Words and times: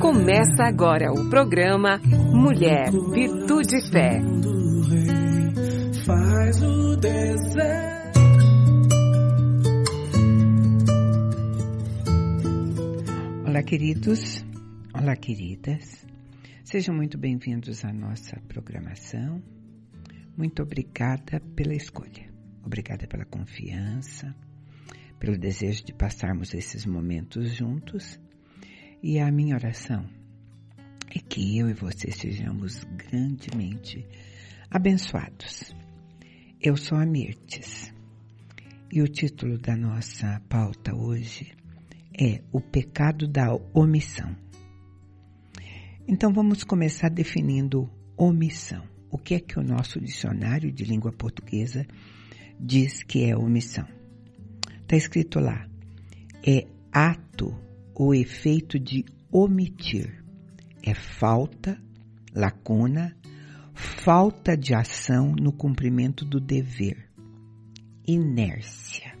Começa 0.00 0.64
agora 0.64 1.12
o 1.12 1.28
programa 1.28 2.00
Mulher, 2.32 2.90
Virtude 2.90 3.76
e 3.76 3.90
Fé. 3.90 4.20
Faz 6.04 6.62
o. 6.62 6.92
Olá, 13.52 13.62
queridos. 13.62 14.42
Olá, 14.94 15.14
queridas. 15.14 16.06
Sejam 16.64 16.94
muito 16.94 17.18
bem-vindos 17.18 17.84
à 17.84 17.92
nossa 17.92 18.40
programação. 18.48 19.42
Muito 20.34 20.62
obrigada 20.62 21.38
pela 21.54 21.74
escolha. 21.74 22.32
Obrigada 22.64 23.06
pela 23.06 23.26
confiança, 23.26 24.34
pelo 25.20 25.36
desejo 25.36 25.84
de 25.84 25.92
passarmos 25.92 26.54
esses 26.54 26.86
momentos 26.86 27.54
juntos. 27.54 28.18
E 29.02 29.18
a 29.18 29.32
minha 29.32 29.56
oração 29.56 30.08
é 31.12 31.18
que 31.18 31.58
eu 31.58 31.68
e 31.68 31.74
você 31.74 32.12
sejamos 32.12 32.84
grandemente 32.84 34.06
abençoados. 34.70 35.74
Eu 36.60 36.76
sou 36.76 36.96
a 36.96 37.04
Mirtes 37.04 37.92
e 38.92 39.02
o 39.02 39.08
título 39.08 39.58
da 39.58 39.76
nossa 39.76 40.40
pauta 40.48 40.94
hoje 40.94 41.52
é 42.16 42.42
O 42.52 42.60
Pecado 42.60 43.26
da 43.26 43.52
Omissão. 43.74 44.36
Então 46.06 46.32
vamos 46.32 46.62
começar 46.62 47.08
definindo 47.08 47.90
omissão. 48.16 48.84
O 49.10 49.18
que 49.18 49.34
é 49.34 49.40
que 49.40 49.58
o 49.58 49.64
nosso 49.64 50.00
dicionário 50.00 50.70
de 50.70 50.84
língua 50.84 51.10
portuguesa 51.10 51.84
diz 52.60 53.02
que 53.02 53.24
é 53.24 53.36
omissão? 53.36 53.88
Está 54.82 54.94
escrito 54.94 55.40
lá: 55.40 55.68
é 56.46 56.68
ato 56.92 57.52
ou 57.94 58.14
efeito 58.14 58.78
de 58.78 59.04
omitir. 59.30 60.22
É 60.82 60.94
falta, 60.94 61.80
lacuna, 62.34 63.16
falta 63.74 64.56
de 64.56 64.74
ação 64.74 65.32
no 65.32 65.52
cumprimento 65.52 66.24
do 66.24 66.40
dever. 66.40 67.08
Inércia. 68.06 69.16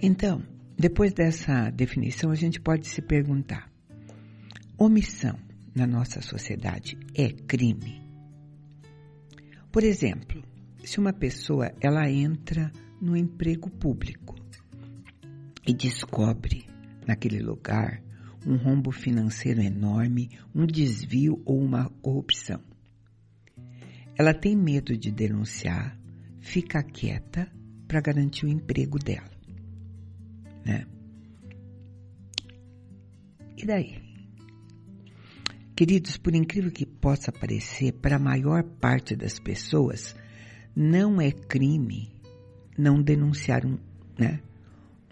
Então, 0.00 0.42
depois 0.78 1.12
dessa 1.12 1.70
definição, 1.70 2.30
a 2.30 2.34
gente 2.34 2.60
pode 2.60 2.86
se 2.86 3.02
perguntar: 3.02 3.70
omissão 4.78 5.38
na 5.74 5.86
nossa 5.86 6.22
sociedade 6.22 6.96
é 7.14 7.30
crime? 7.30 8.00
Por 9.70 9.84
exemplo, 9.84 10.42
se 10.82 10.98
uma 10.98 11.12
pessoa 11.12 11.70
ela 11.80 12.10
entra 12.10 12.72
no 13.00 13.16
emprego 13.16 13.68
público 13.68 14.34
e 15.68 15.74
descobre 15.74 16.64
naquele 17.06 17.40
lugar 17.42 18.02
um 18.46 18.56
rombo 18.56 18.90
financeiro 18.90 19.60
enorme, 19.60 20.30
um 20.54 20.64
desvio 20.64 21.42
ou 21.44 21.60
uma 21.60 21.90
corrupção. 22.00 22.62
Ela 24.16 24.32
tem 24.32 24.56
medo 24.56 24.96
de 24.96 25.10
denunciar, 25.10 26.00
fica 26.40 26.82
quieta 26.82 27.52
para 27.86 28.00
garantir 28.00 28.46
o 28.46 28.48
emprego 28.48 28.98
dela. 28.98 29.30
Né? 30.64 30.86
E 33.58 33.66
daí? 33.66 34.02
Queridos, 35.76 36.16
por 36.16 36.34
incrível 36.34 36.70
que 36.72 36.86
possa 36.86 37.30
parecer, 37.30 37.92
para 37.92 38.16
a 38.16 38.18
maior 38.18 38.62
parte 38.64 39.14
das 39.14 39.38
pessoas, 39.38 40.16
não 40.74 41.20
é 41.20 41.30
crime 41.30 42.10
não 42.76 43.02
denunciar 43.02 43.66
um, 43.66 43.78
né, 44.18 44.40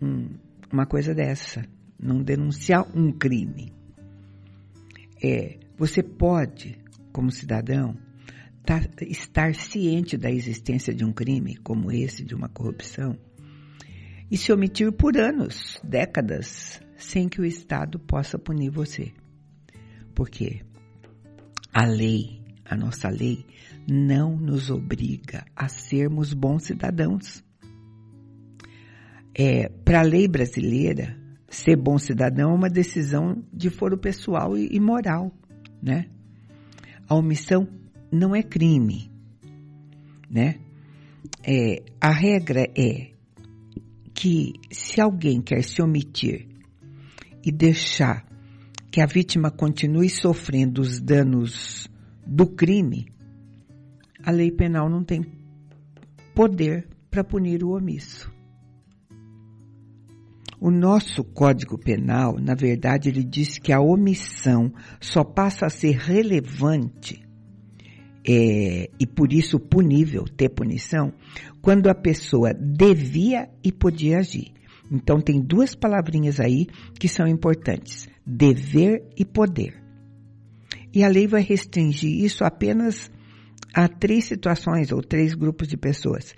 um, 0.00 0.45
uma 0.72 0.86
coisa 0.86 1.14
dessa, 1.14 1.64
não 1.98 2.22
denunciar 2.22 2.86
um 2.96 3.12
crime. 3.12 3.72
É, 5.22 5.58
você 5.76 6.02
pode, 6.02 6.78
como 7.12 7.30
cidadão, 7.30 7.96
tá, 8.64 8.80
estar 9.02 9.54
ciente 9.54 10.16
da 10.16 10.30
existência 10.30 10.94
de 10.94 11.04
um 11.04 11.12
crime 11.12 11.56
como 11.56 11.90
esse, 11.90 12.24
de 12.24 12.34
uma 12.34 12.48
corrupção, 12.48 13.16
e 14.30 14.36
se 14.36 14.52
omitir 14.52 14.92
por 14.92 15.16
anos, 15.16 15.80
décadas, 15.84 16.80
sem 16.96 17.28
que 17.28 17.40
o 17.40 17.44
Estado 17.44 17.98
possa 17.98 18.38
punir 18.38 18.70
você. 18.70 19.12
Porque 20.14 20.62
a 21.72 21.84
lei, 21.86 22.40
a 22.64 22.74
nossa 22.74 23.08
lei, 23.08 23.44
não 23.86 24.36
nos 24.36 24.70
obriga 24.70 25.44
a 25.54 25.68
sermos 25.68 26.34
bons 26.34 26.64
cidadãos. 26.64 27.44
É, 29.38 29.68
Para 29.68 30.00
a 30.00 30.02
lei 30.02 30.26
brasileira, 30.26 31.14
ser 31.46 31.76
bom 31.76 31.98
cidadão 31.98 32.52
é 32.52 32.54
uma 32.54 32.70
decisão 32.70 33.44
de 33.52 33.68
foro 33.68 33.98
pessoal 33.98 34.56
e, 34.56 34.66
e 34.74 34.80
moral, 34.80 35.30
né? 35.82 36.06
A 37.06 37.14
omissão 37.14 37.68
não 38.10 38.34
é 38.34 38.42
crime, 38.42 39.10
né? 40.30 40.56
É, 41.42 41.82
a 42.00 42.10
regra 42.10 42.66
é 42.74 43.10
que 44.14 44.54
se 44.70 45.02
alguém 45.02 45.42
quer 45.42 45.62
se 45.62 45.82
omitir 45.82 46.48
e 47.44 47.52
deixar 47.52 48.26
que 48.90 49.02
a 49.02 49.06
vítima 49.06 49.50
continue 49.50 50.08
sofrendo 50.08 50.80
os 50.80 50.98
danos 50.98 51.86
do 52.26 52.46
crime, 52.46 53.12
a 54.24 54.30
lei 54.30 54.50
penal 54.50 54.88
não 54.88 55.04
tem 55.04 55.22
poder 56.34 56.88
para 57.10 57.22
punir 57.22 57.62
o 57.62 57.76
omisso. 57.76 58.34
O 60.66 60.70
nosso 60.72 61.22
Código 61.22 61.78
Penal, 61.78 62.40
na 62.40 62.52
verdade, 62.52 63.08
ele 63.08 63.22
diz 63.22 63.56
que 63.56 63.72
a 63.72 63.80
omissão 63.80 64.72
só 65.00 65.22
passa 65.22 65.66
a 65.66 65.70
ser 65.70 65.92
relevante 65.92 67.24
é, 68.28 68.90
e 68.98 69.06
por 69.06 69.32
isso 69.32 69.60
punível, 69.60 70.24
ter 70.24 70.48
punição, 70.48 71.12
quando 71.62 71.88
a 71.88 71.94
pessoa 71.94 72.52
devia 72.52 73.48
e 73.62 73.70
podia 73.70 74.18
agir. 74.18 74.52
Então 74.90 75.20
tem 75.20 75.40
duas 75.40 75.76
palavrinhas 75.76 76.40
aí 76.40 76.66
que 76.98 77.06
são 77.06 77.28
importantes: 77.28 78.08
dever 78.26 79.04
e 79.16 79.24
poder. 79.24 79.80
E 80.92 81.04
a 81.04 81.08
lei 81.08 81.28
vai 81.28 81.42
restringir 81.42 82.24
isso 82.24 82.42
apenas 82.42 83.08
a 83.72 83.86
três 83.86 84.24
situações 84.24 84.90
ou 84.90 85.00
três 85.00 85.32
grupos 85.32 85.68
de 85.68 85.76
pessoas. 85.76 86.34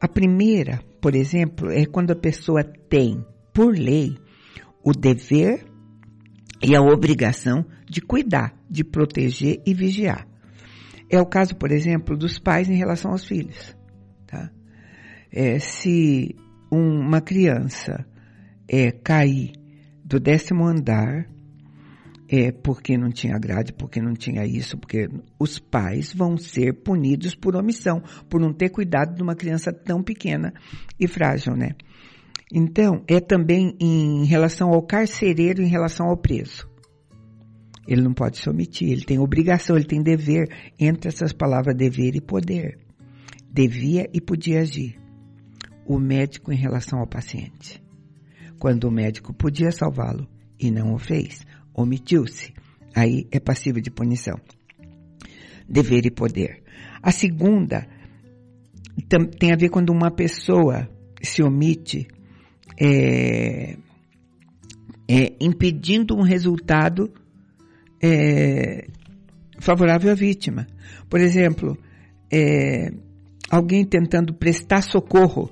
A 0.00 0.06
primeira, 0.06 0.78
por 1.00 1.16
exemplo, 1.16 1.68
é 1.68 1.84
quando 1.84 2.12
a 2.12 2.16
pessoa 2.16 2.62
tem 2.62 3.24
por 3.56 3.74
lei, 3.74 4.18
o 4.84 4.92
dever 4.92 5.64
e 6.62 6.76
a 6.76 6.82
obrigação 6.82 7.64
de 7.88 8.02
cuidar, 8.02 8.54
de 8.68 8.84
proteger 8.84 9.62
e 9.64 9.72
vigiar. 9.72 10.28
É 11.10 11.18
o 11.18 11.24
caso, 11.24 11.56
por 11.56 11.72
exemplo, 11.72 12.18
dos 12.18 12.38
pais 12.38 12.68
em 12.68 12.76
relação 12.76 13.12
aos 13.12 13.24
filhos. 13.24 13.74
Tá? 14.26 14.50
É, 15.32 15.58
se 15.58 16.36
uma 16.70 17.22
criança 17.22 18.06
é, 18.68 18.90
cair 18.90 19.52
do 20.04 20.20
décimo 20.20 20.66
andar, 20.66 21.26
é 22.28 22.52
porque 22.52 22.98
não 22.98 23.08
tinha 23.08 23.38
grade, 23.38 23.72
porque 23.72 24.02
não 24.02 24.12
tinha 24.12 24.44
isso, 24.44 24.76
porque 24.76 25.08
os 25.38 25.58
pais 25.58 26.12
vão 26.12 26.36
ser 26.36 26.74
punidos 26.82 27.34
por 27.34 27.56
omissão, 27.56 28.02
por 28.28 28.38
não 28.38 28.52
ter 28.52 28.68
cuidado 28.68 29.14
de 29.14 29.22
uma 29.22 29.34
criança 29.34 29.72
tão 29.72 30.02
pequena 30.02 30.52
e 31.00 31.08
frágil, 31.08 31.56
né? 31.56 31.70
Então, 32.52 33.02
é 33.08 33.18
também 33.20 33.76
em 33.80 34.24
relação 34.24 34.70
ao 34.70 34.82
carcereiro, 34.82 35.62
em 35.62 35.68
relação 35.68 36.06
ao 36.06 36.16
preso. 36.16 36.68
Ele 37.86 38.02
não 38.02 38.12
pode 38.12 38.38
se 38.38 38.48
omitir, 38.48 38.90
ele 38.90 39.04
tem 39.04 39.18
obrigação, 39.18 39.76
ele 39.76 39.84
tem 39.84 40.02
dever, 40.02 40.48
entre 40.78 41.08
essas 41.08 41.32
palavras 41.32 41.76
dever 41.76 42.14
e 42.14 42.20
poder. 42.20 42.78
Devia 43.50 44.08
e 44.12 44.20
podia 44.20 44.60
agir. 44.60 44.96
O 45.86 45.98
médico 45.98 46.52
em 46.52 46.56
relação 46.56 46.98
ao 46.98 47.06
paciente. 47.06 47.82
Quando 48.58 48.84
o 48.84 48.90
médico 48.90 49.32
podia 49.32 49.70
salvá-lo 49.70 50.26
e 50.58 50.70
não 50.70 50.94
o 50.94 50.98
fez, 50.98 51.46
omitiu-se, 51.74 52.52
aí 52.94 53.28
é 53.30 53.38
passível 53.38 53.80
de 53.80 53.90
punição. 53.90 54.38
Dever 55.68 56.06
e 56.06 56.10
poder. 56.10 56.62
A 57.02 57.12
segunda 57.12 57.86
tem 59.38 59.52
a 59.52 59.56
ver 59.56 59.68
quando 59.68 59.90
uma 59.90 60.10
pessoa 60.10 60.88
se 61.22 61.42
omite 61.42 62.08
é, 62.80 63.76
é, 65.08 65.36
impedindo 65.40 66.16
um 66.16 66.22
resultado 66.22 67.12
é, 68.02 68.86
favorável 69.58 70.10
à 70.10 70.14
vítima. 70.14 70.66
Por 71.08 71.20
exemplo, 71.20 71.76
é, 72.32 72.90
alguém 73.50 73.84
tentando 73.84 74.34
prestar 74.34 74.82
socorro 74.82 75.50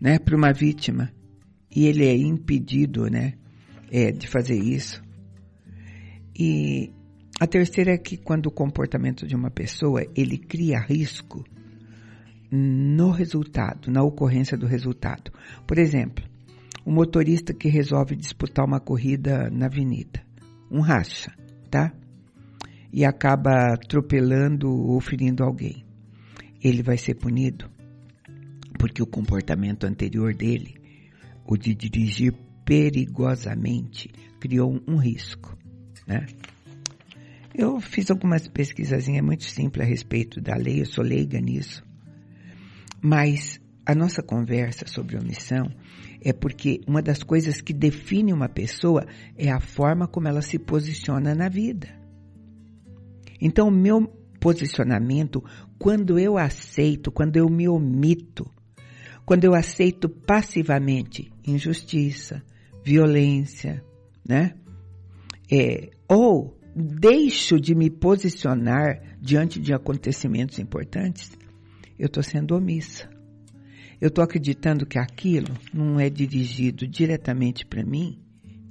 né, 0.00 0.18
para 0.18 0.36
uma 0.36 0.52
vítima 0.52 1.12
e 1.74 1.86
ele 1.86 2.06
é 2.06 2.16
impedido 2.16 3.06
né, 3.10 3.34
é, 3.90 4.12
de 4.12 4.26
fazer 4.26 4.56
isso. 4.56 5.02
E 6.38 6.92
a 7.40 7.46
terceira 7.46 7.92
é 7.92 7.98
que 7.98 8.16
quando 8.16 8.46
o 8.46 8.52
comportamento 8.52 9.26
de 9.26 9.34
uma 9.34 9.50
pessoa 9.50 10.04
ele 10.16 10.38
cria 10.38 10.80
risco 10.80 11.44
no 12.50 13.10
resultado, 13.10 13.90
na 13.90 14.02
ocorrência 14.02 14.56
do 14.56 14.66
resultado. 14.66 15.30
Por 15.66 15.78
exemplo, 15.78 16.24
o 16.84 16.90
motorista 16.90 17.52
que 17.52 17.68
resolve 17.68 18.16
disputar 18.16 18.64
uma 18.64 18.80
corrida 18.80 19.50
na 19.50 19.66
avenida, 19.66 20.22
um 20.70 20.80
racha, 20.80 21.32
tá? 21.70 21.92
E 22.92 23.04
acaba 23.04 23.74
atropelando 23.74 24.70
ou 24.70 25.00
ferindo 25.00 25.44
alguém. 25.44 25.84
Ele 26.62 26.82
vai 26.82 26.96
ser 26.96 27.14
punido 27.14 27.68
porque 28.78 29.02
o 29.02 29.06
comportamento 29.06 29.84
anterior 29.84 30.32
dele, 30.32 30.76
o 31.44 31.56
de 31.56 31.74
dirigir 31.74 32.32
perigosamente, 32.64 34.08
criou 34.38 34.80
um 34.86 34.96
risco, 34.96 35.58
né? 36.06 36.26
Eu 37.54 37.80
fiz 37.80 38.08
algumas 38.08 38.46
pesquisazinhas 38.46 39.24
muito 39.24 39.42
simples 39.42 39.84
a 39.84 39.88
respeito 39.88 40.40
da 40.40 40.54
lei, 40.54 40.80
eu 40.80 40.86
sou 40.86 41.02
leiga 41.02 41.40
nisso. 41.40 41.82
Mas 43.00 43.60
a 43.86 43.94
nossa 43.94 44.22
conversa 44.22 44.86
sobre 44.86 45.16
omissão 45.16 45.70
é 46.20 46.32
porque 46.32 46.80
uma 46.86 47.00
das 47.00 47.22
coisas 47.22 47.60
que 47.60 47.72
define 47.72 48.32
uma 48.32 48.48
pessoa 48.48 49.06
é 49.36 49.50
a 49.50 49.60
forma 49.60 50.06
como 50.06 50.28
ela 50.28 50.42
se 50.42 50.58
posiciona 50.58 51.34
na 51.34 51.48
vida. 51.48 51.88
Então, 53.40 53.68
o 53.68 53.72
meu 53.72 54.06
posicionamento, 54.40 55.42
quando 55.78 56.18
eu 56.18 56.36
aceito, 56.36 57.10
quando 57.10 57.36
eu 57.36 57.48
me 57.48 57.68
omito, 57.68 58.50
quando 59.24 59.44
eu 59.44 59.54
aceito 59.54 60.08
passivamente 60.08 61.30
injustiça, 61.46 62.42
violência, 62.84 63.84
né? 64.26 64.54
É, 65.50 65.90
ou 66.08 66.58
deixo 66.74 67.60
de 67.60 67.74
me 67.74 67.90
posicionar 67.90 69.16
diante 69.20 69.60
de 69.60 69.72
acontecimentos 69.72 70.58
importantes, 70.58 71.36
eu 71.98 72.06
estou 72.06 72.22
sendo 72.22 72.54
omissa. 72.54 73.08
Eu 74.00 74.08
estou 74.08 74.22
acreditando 74.22 74.86
que 74.86 74.98
aquilo 74.98 75.52
não 75.74 75.98
é 75.98 76.08
dirigido 76.08 76.86
diretamente 76.86 77.66
para 77.66 77.84
mim 77.84 78.22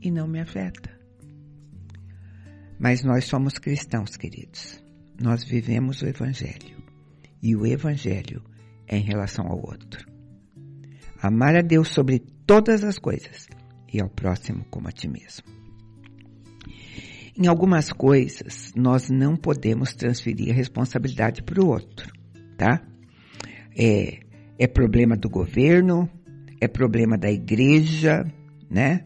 e 0.01 0.09
não 0.09 0.27
me 0.27 0.39
afeta. 0.39 0.97
Mas 2.79 3.03
nós 3.03 3.25
somos 3.25 3.57
cristãos, 3.57 4.15
queridos. 4.15 4.81
Nós 5.19 5.43
vivemos 5.43 6.01
o 6.01 6.07
Evangelho. 6.07 6.77
E 7.41 7.55
o 7.55 7.65
Evangelho 7.65 8.41
é 8.87 8.97
em 8.97 9.03
relação 9.03 9.47
ao 9.47 9.57
outro. 9.57 10.07
Amar 11.21 11.55
a 11.55 11.61
Deus 11.61 11.89
sobre 11.89 12.19
todas 12.45 12.83
as 12.83 12.97
coisas 12.97 13.47
e 13.91 13.99
ao 13.99 14.09
próximo 14.09 14.65
como 14.69 14.87
a 14.87 14.91
ti 14.91 15.07
mesmo. 15.09 15.43
Em 17.35 17.47
algumas 17.47 17.91
coisas, 17.91 18.71
nós 18.75 19.09
não 19.09 19.35
podemos 19.35 19.93
transferir 19.93 20.51
a 20.51 20.55
responsabilidade 20.55 21.43
para 21.43 21.61
o 21.61 21.67
outro, 21.67 22.11
tá? 22.57 22.81
É, 23.77 24.19
é 24.57 24.67
problema 24.67 25.15
do 25.15 25.29
governo, 25.29 26.09
é 26.59 26.67
problema 26.67 27.17
da 27.17 27.29
igreja, 27.29 28.25
né? 28.69 29.05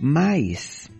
Mas 0.00 0.90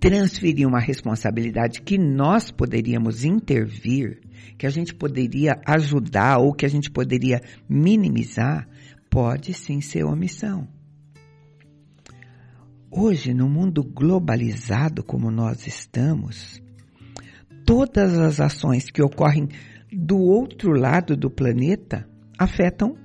transferir 0.00 0.66
uma 0.66 0.80
responsabilidade 0.80 1.82
que 1.82 1.98
nós 1.98 2.50
poderíamos 2.50 3.22
intervir, 3.22 4.18
que 4.58 4.66
a 4.66 4.70
gente 4.70 4.94
poderia 4.94 5.60
ajudar 5.66 6.38
ou 6.38 6.54
que 6.54 6.64
a 6.64 6.68
gente 6.68 6.90
poderia 6.90 7.40
minimizar, 7.68 8.66
pode 9.10 9.52
sim 9.52 9.80
ser 9.80 10.04
omissão. 10.04 10.66
Hoje, 12.90 13.32
no 13.32 13.48
mundo 13.48 13.84
globalizado 13.84 15.04
como 15.04 15.30
nós 15.30 15.66
estamos, 15.66 16.60
todas 17.64 18.18
as 18.18 18.40
ações 18.40 18.90
que 18.90 19.02
ocorrem 19.02 19.48
do 19.92 20.18
outro 20.18 20.72
lado 20.72 21.16
do 21.16 21.30
planeta 21.30 22.08
afetam 22.38 22.96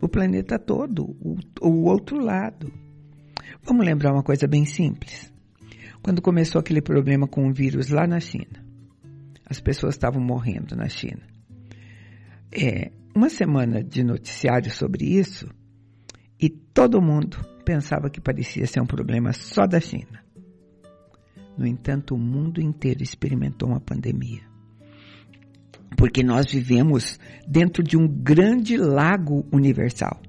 o 0.00 0.08
planeta 0.08 0.58
todo, 0.58 1.16
o, 1.20 1.38
o 1.60 1.84
outro 1.84 2.18
lado. 2.18 2.72
Vamos 3.62 3.86
lembrar 3.86 4.12
uma 4.12 4.22
coisa 4.22 4.46
bem 4.46 4.64
simples. 4.64 5.32
Quando 6.02 6.22
começou 6.22 6.58
aquele 6.58 6.80
problema 6.80 7.28
com 7.28 7.46
o 7.46 7.52
vírus 7.52 7.90
lá 7.90 8.06
na 8.06 8.18
China, 8.18 8.64
as 9.44 9.60
pessoas 9.60 9.94
estavam 9.94 10.22
morrendo 10.22 10.74
na 10.74 10.88
China. 10.88 11.22
É, 12.50 12.90
uma 13.14 13.28
semana 13.28 13.82
de 13.84 14.02
noticiário 14.02 14.70
sobre 14.70 15.04
isso 15.04 15.46
e 16.40 16.48
todo 16.48 17.02
mundo 17.02 17.36
pensava 17.64 18.08
que 18.08 18.20
parecia 18.20 18.66
ser 18.66 18.80
um 18.80 18.86
problema 18.86 19.32
só 19.32 19.66
da 19.66 19.78
China. 19.78 20.24
No 21.56 21.66
entanto, 21.66 22.14
o 22.14 22.18
mundo 22.18 22.60
inteiro 22.60 23.02
experimentou 23.02 23.68
uma 23.68 23.80
pandemia 23.80 24.49
porque 25.96 26.22
nós 26.22 26.46
vivemos 26.52 27.18
dentro 27.46 27.82
de 27.82 27.96
um 27.96 28.06
grande 28.06 28.76
lago 28.76 29.46
universal. 29.52 30.20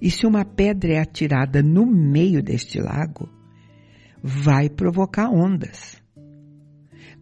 E 0.00 0.10
se 0.10 0.26
uma 0.26 0.44
pedra 0.44 0.94
é 0.94 1.00
atirada 1.00 1.62
no 1.62 1.86
meio 1.86 2.42
deste 2.42 2.78
lago, 2.78 3.28
vai 4.22 4.68
provocar 4.68 5.28
ondas. 5.28 6.02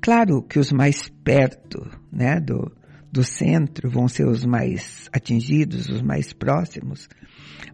Claro 0.00 0.42
que 0.42 0.58
os 0.58 0.72
mais 0.72 1.08
perto, 1.24 1.88
né, 2.10 2.40
do, 2.40 2.72
do 3.10 3.22
centro 3.22 3.90
vão 3.90 4.08
ser 4.08 4.26
os 4.26 4.44
mais 4.44 5.08
atingidos, 5.12 5.88
os 5.88 6.02
mais 6.02 6.32
próximos, 6.32 7.08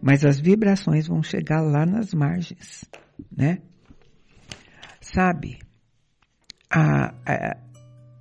mas 0.01 0.23
as 0.23 0.39
vibrações 0.39 1.07
vão 1.07 1.23
chegar 1.23 1.61
lá 1.61 1.85
nas 1.85 2.13
margens, 2.13 2.85
né? 3.35 3.59
Sabe, 5.01 5.57
a, 6.69 7.15
a, 7.25 7.57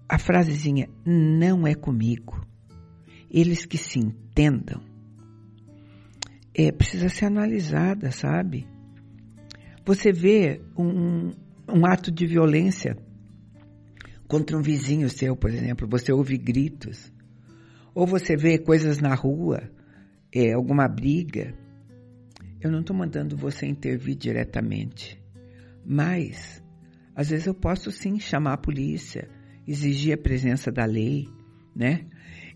a 0.08 0.18
frasezinha 0.18 0.88
não 1.04 1.66
é 1.66 1.74
comigo, 1.74 2.46
eles 3.30 3.66
que 3.66 3.76
se 3.76 3.98
entendam, 3.98 4.80
é, 6.54 6.72
precisa 6.72 7.08
ser 7.08 7.26
analisada, 7.26 8.10
sabe? 8.10 8.66
Você 9.84 10.10
vê 10.10 10.60
um, 10.76 11.30
um 11.68 11.86
ato 11.86 12.10
de 12.10 12.26
violência 12.26 12.96
contra 14.26 14.56
um 14.56 14.62
vizinho 14.62 15.08
seu, 15.10 15.36
por 15.36 15.50
exemplo, 15.50 15.86
você 15.88 16.12
ouve 16.12 16.36
gritos, 16.38 17.12
ou 17.94 18.06
você 18.06 18.36
vê 18.36 18.58
coisas 18.58 18.98
na 18.98 19.14
rua, 19.14 19.70
é, 20.32 20.52
alguma 20.52 20.88
briga. 20.88 21.54
Eu 22.60 22.70
não 22.70 22.80
estou 22.80 22.96
mandando 22.96 23.36
você 23.36 23.66
intervir 23.66 24.16
diretamente, 24.16 25.22
mas 25.84 26.62
às 27.14 27.30
vezes 27.30 27.46
eu 27.46 27.54
posso 27.54 27.90
sim 27.90 28.18
chamar 28.18 28.54
a 28.54 28.58
polícia, 28.58 29.28
exigir 29.68 30.14
a 30.14 30.18
presença 30.18 30.72
da 30.72 30.86
lei, 30.86 31.28
né? 31.76 32.06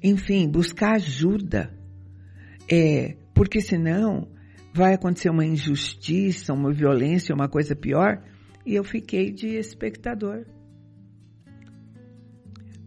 Enfim, 0.03 0.49
buscar 0.49 0.97
ajuda. 0.97 1.73
É, 2.71 3.17
porque 3.35 3.61
senão 3.61 4.29
vai 4.73 4.95
acontecer 4.95 5.29
uma 5.29 5.45
injustiça, 5.45 6.55
uma 6.55 6.73
violência, 6.73 7.35
uma 7.35 7.49
coisa 7.49 7.77
pior, 7.77 8.23
e 8.65 8.75
eu 8.75 8.83
fiquei 8.83 9.31
de 9.31 9.49
espectador. 9.49 10.47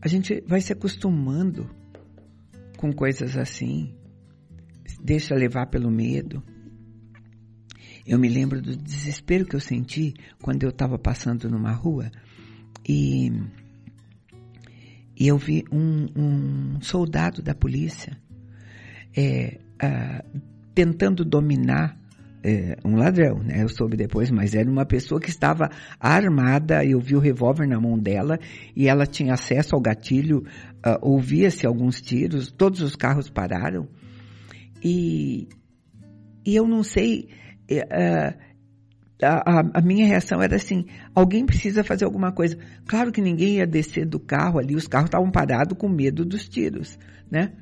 A 0.02 0.08
gente 0.08 0.44
vai 0.48 0.60
se 0.60 0.74
acostumando 0.74 1.70
com 2.78 2.92
coisas 2.92 3.38
assim, 3.38 3.96
deixa 5.02 5.36
levar 5.36 5.68
pelo 5.68 5.92
medo. 5.92 6.44
Eu 8.06 8.20
me 8.20 8.30
lembro 8.30 8.62
do 8.62 8.76
desespero 8.76 9.46
que 9.46 9.56
eu 9.56 9.60
senti 9.60 10.14
quando 10.42 10.64
eu 10.64 10.70
estava 10.70 10.98
passando 10.98 11.50
numa 11.50 11.72
rua 11.72 12.12
e 12.88 13.32
e 15.18 15.28
eu 15.28 15.38
vi 15.38 15.64
um, 15.72 16.08
um 16.16 16.82
soldado 16.82 17.42
da 17.42 17.56
polícia 17.56 18.18
é, 19.16 19.60
tentando 20.74 21.24
dominar 21.24 21.98
é, 22.44 22.78
um 22.86 22.96
ladrão, 22.96 23.40
né? 23.40 23.64
Eu 23.64 23.70
soube 23.70 23.98
depois, 23.98 24.30
mas 24.30 24.54
era 24.54 24.70
uma 24.70 24.86
pessoa 24.86 25.20
que 25.20 25.30
estava 25.30 25.70
armada. 26.00 26.86
Eu 26.86 27.00
vi 27.00 27.16
o 27.16 27.20
revólver 27.20 27.68
na 27.68 27.80
mão 27.80 27.98
dela 27.98 28.40
e 28.76 28.88
ela 28.88 29.08
tinha 29.08 29.34
acesso 29.34 29.74
ao 29.74 29.82
gatilho. 29.82 30.44
Ouvia-se 31.02 31.66
alguns 31.66 32.00
tiros, 32.02 32.52
todos 32.52 32.82
os 32.82 32.96
carros 32.96 33.30
pararam 33.30 33.88
e, 34.84 35.48
e 36.46 36.56
eu 36.56 36.68
não 36.68 36.84
sei. 36.84 37.30
Uh, 37.72 38.45
a, 39.22 39.80
a, 39.80 39.82
minha 39.82 40.06
reação 40.06 40.42
era 40.42 40.56
assim: 40.56 40.86
alguém 41.14 41.46
precisa 41.46 41.84
fazer 41.84 42.06
alguma 42.06 42.32
coisa. 42.32 42.58
Claro 42.86 43.12
que 43.12 43.22
ninguém 43.22 43.58
ia 43.58 43.68
descer 43.68 44.06
do 44.06 44.20
carro 44.20 44.60
ali, 44.60 44.76
os 44.76 44.88
carros 44.88 45.08
estavam 45.08 45.32
parados 45.32 45.78
com 45.78 45.88
medo 45.88 46.26
dos 46.26 46.48
tiros, 46.50 47.00
né? 47.32 47.54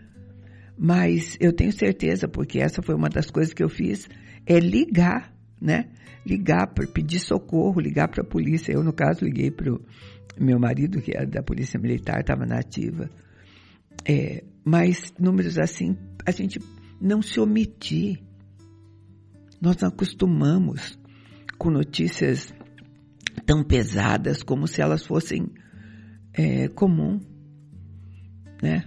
Mas 0.78 1.38
eu 1.40 1.54
tenho 1.54 1.72
certeza, 1.72 2.28
porque 2.28 2.60
essa 2.60 2.82
foi 2.82 2.96
uma 2.96 3.10
das 3.10 3.30
coisas 3.30 3.54
que 3.54 3.64
eu 3.64 3.70
fiz, 3.70 4.10
é 4.46 4.60
ligar, 4.60 5.32
né? 5.62 5.90
Ligar 6.26 6.68
para 6.74 6.88
pedir 6.88 7.20
socorro, 7.20 7.80
ligar 7.80 8.08
para 8.08 8.24
a 8.24 8.26
polícia. 8.26 8.72
Eu, 8.72 8.84
no 8.84 8.94
caso, 8.94 9.24
liguei 9.24 9.52
para 9.52 9.72
o 9.72 9.80
meu 10.40 10.60
marido, 10.60 11.02
que 11.02 11.16
era 11.16 11.28
da 11.28 11.44
Polícia 11.44 11.80
Militar, 11.80 12.22
estava 12.22 12.46
na 12.46 12.58
ativa. 12.58 13.10
É, 14.06 14.44
mas 14.66 15.14
números 15.20 15.60
assim, 15.60 15.96
a 16.26 16.32
gente 16.32 16.60
não 17.00 17.22
se 17.22 17.40
omitir. 17.40 18.20
Nós 19.62 19.78
não 19.78 19.90
acostumamos 19.90 20.98
com 21.64 21.72
notícias 21.72 22.54
tão 23.46 23.64
pesadas 23.64 24.44
como 24.44 24.68
se 24.68 24.82
elas 24.82 25.06
fossem 25.06 25.48
é, 26.34 26.68
comum, 26.68 27.22
né? 28.62 28.84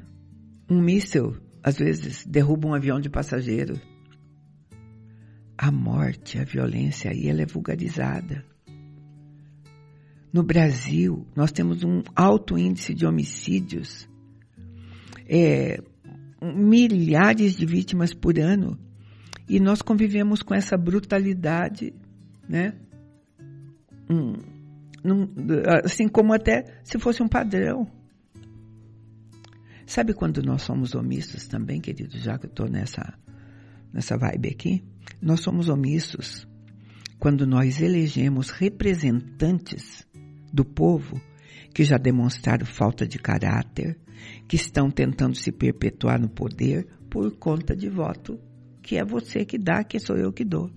Um 0.68 0.82
míssil, 0.82 1.38
às 1.62 1.78
vezes, 1.78 2.26
derruba 2.26 2.68
um 2.68 2.74
avião 2.74 3.00
de 3.00 3.08
passageiro. 3.08 3.80
a 5.56 5.70
morte, 5.70 6.38
a 6.38 6.44
violência 6.44 7.10
aí 7.10 7.30
ela 7.30 7.40
é 7.40 7.46
vulgarizada. 7.46 8.44
No 10.30 10.42
Brasil, 10.42 11.26
nós 11.34 11.50
temos 11.50 11.82
um 11.82 12.02
alto 12.14 12.58
índice 12.58 12.92
de 12.92 13.06
homicídios, 13.06 14.06
é, 15.26 15.82
milhares 16.42 17.56
de 17.56 17.64
vítimas 17.64 18.12
por 18.12 18.38
ano, 18.38 18.78
e 19.48 19.58
nós 19.58 19.80
convivemos 19.80 20.42
com 20.42 20.54
essa 20.54 20.76
brutalidade, 20.76 21.94
né? 22.48 22.74
Hum, 24.10 24.34
assim 25.84 26.08
como 26.08 26.32
até 26.32 26.80
se 26.84 26.98
fosse 26.98 27.22
um 27.22 27.28
padrão. 27.28 27.86
Sabe 29.86 30.14
quando 30.14 30.42
nós 30.42 30.62
somos 30.62 30.94
omissos 30.94 31.46
também, 31.46 31.80
querido, 31.80 32.18
já 32.18 32.38
que 32.38 32.46
eu 32.46 32.50
estou 32.50 32.68
nessa, 32.68 33.14
nessa 33.92 34.16
vibe 34.16 34.48
aqui? 34.48 34.84
Nós 35.22 35.40
somos 35.40 35.68
omissos 35.68 36.46
quando 37.18 37.46
nós 37.46 37.80
elegemos 37.80 38.50
representantes 38.50 40.06
do 40.52 40.64
povo 40.64 41.20
que 41.72 41.84
já 41.84 41.96
demonstraram 41.96 42.66
falta 42.66 43.06
de 43.06 43.18
caráter, 43.18 43.98
que 44.48 44.56
estão 44.56 44.90
tentando 44.90 45.36
se 45.36 45.52
perpetuar 45.52 46.20
no 46.20 46.28
poder 46.28 46.86
por 47.10 47.36
conta 47.36 47.76
de 47.76 47.88
voto, 47.88 48.40
que 48.82 48.96
é 48.96 49.04
você 49.04 49.44
que 49.44 49.58
dá, 49.58 49.84
que 49.84 50.00
sou 50.00 50.16
eu 50.16 50.32
que 50.32 50.44
dou. 50.44 50.70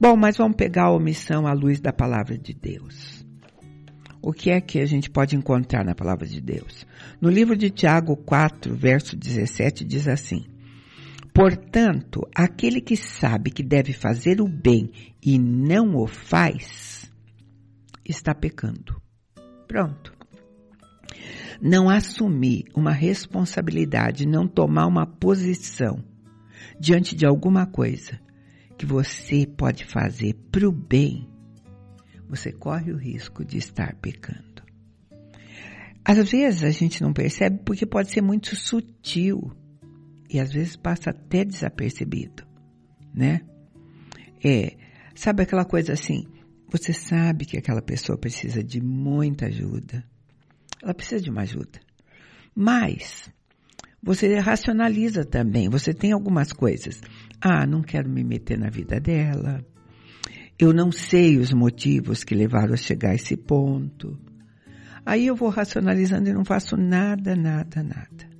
Bom, 0.00 0.16
mas 0.16 0.38
vamos 0.38 0.56
pegar 0.56 0.84
a 0.84 0.92
omissão 0.92 1.46
à 1.46 1.52
luz 1.52 1.78
da 1.78 1.92
palavra 1.92 2.38
de 2.38 2.54
Deus. 2.54 3.22
O 4.22 4.32
que 4.32 4.50
é 4.50 4.58
que 4.58 4.78
a 4.80 4.86
gente 4.86 5.10
pode 5.10 5.36
encontrar 5.36 5.84
na 5.84 5.94
palavra 5.94 6.26
de 6.26 6.40
Deus? 6.40 6.86
No 7.20 7.28
livro 7.28 7.54
de 7.54 7.68
Tiago 7.68 8.16
4, 8.16 8.74
verso 8.74 9.14
17, 9.14 9.84
diz 9.84 10.08
assim: 10.08 10.46
Portanto, 11.34 12.26
aquele 12.34 12.80
que 12.80 12.96
sabe 12.96 13.50
que 13.50 13.62
deve 13.62 13.92
fazer 13.92 14.40
o 14.40 14.48
bem 14.48 14.90
e 15.22 15.38
não 15.38 15.94
o 15.94 16.06
faz, 16.06 17.12
está 18.02 18.34
pecando. 18.34 18.98
Pronto. 19.68 20.14
Não 21.60 21.90
assumir 21.90 22.64
uma 22.74 22.92
responsabilidade, 22.92 24.26
não 24.26 24.48
tomar 24.48 24.86
uma 24.86 25.04
posição 25.04 26.02
diante 26.80 27.14
de 27.14 27.26
alguma 27.26 27.66
coisa 27.66 28.18
que 28.80 28.86
você 28.86 29.46
pode 29.46 29.84
fazer 29.84 30.32
para 30.50 30.66
o 30.66 30.72
bem, 30.72 31.28
você 32.26 32.50
corre 32.50 32.90
o 32.90 32.96
risco 32.96 33.44
de 33.44 33.58
estar 33.58 33.94
pecando. 33.96 34.62
Às 36.02 36.30
vezes 36.30 36.64
a 36.64 36.70
gente 36.70 37.02
não 37.02 37.12
percebe 37.12 37.60
porque 37.62 37.84
pode 37.84 38.10
ser 38.10 38.22
muito 38.22 38.56
sutil 38.56 39.52
e 40.30 40.40
às 40.40 40.50
vezes 40.50 40.76
passa 40.76 41.10
até 41.10 41.44
desapercebido, 41.44 42.42
né? 43.14 43.42
É, 44.42 44.78
sabe 45.14 45.42
aquela 45.42 45.66
coisa 45.66 45.92
assim, 45.92 46.26
você 46.72 46.94
sabe 46.94 47.44
que 47.44 47.58
aquela 47.58 47.82
pessoa 47.82 48.16
precisa 48.16 48.64
de 48.64 48.80
muita 48.80 49.44
ajuda. 49.44 50.02
Ela 50.82 50.94
precisa 50.94 51.22
de 51.22 51.28
uma 51.28 51.42
ajuda. 51.42 51.78
Mas 52.54 53.30
você 54.02 54.38
racionaliza 54.38 55.24
também. 55.24 55.68
Você 55.68 55.92
tem 55.92 56.12
algumas 56.12 56.52
coisas. 56.52 57.00
Ah, 57.40 57.66
não 57.66 57.82
quero 57.82 58.08
me 58.08 58.24
meter 58.24 58.58
na 58.58 58.70
vida 58.70 58.98
dela. 58.98 59.64
Eu 60.58 60.72
não 60.72 60.90
sei 60.90 61.38
os 61.38 61.52
motivos 61.52 62.24
que 62.24 62.34
levaram 62.34 62.74
a 62.74 62.76
chegar 62.76 63.10
a 63.10 63.14
esse 63.14 63.36
ponto. 63.36 64.18
Aí 65.04 65.26
eu 65.26 65.34
vou 65.34 65.48
racionalizando 65.48 66.28
e 66.28 66.32
não 66.32 66.44
faço 66.44 66.76
nada, 66.76 67.34
nada, 67.34 67.82
nada. 67.82 68.30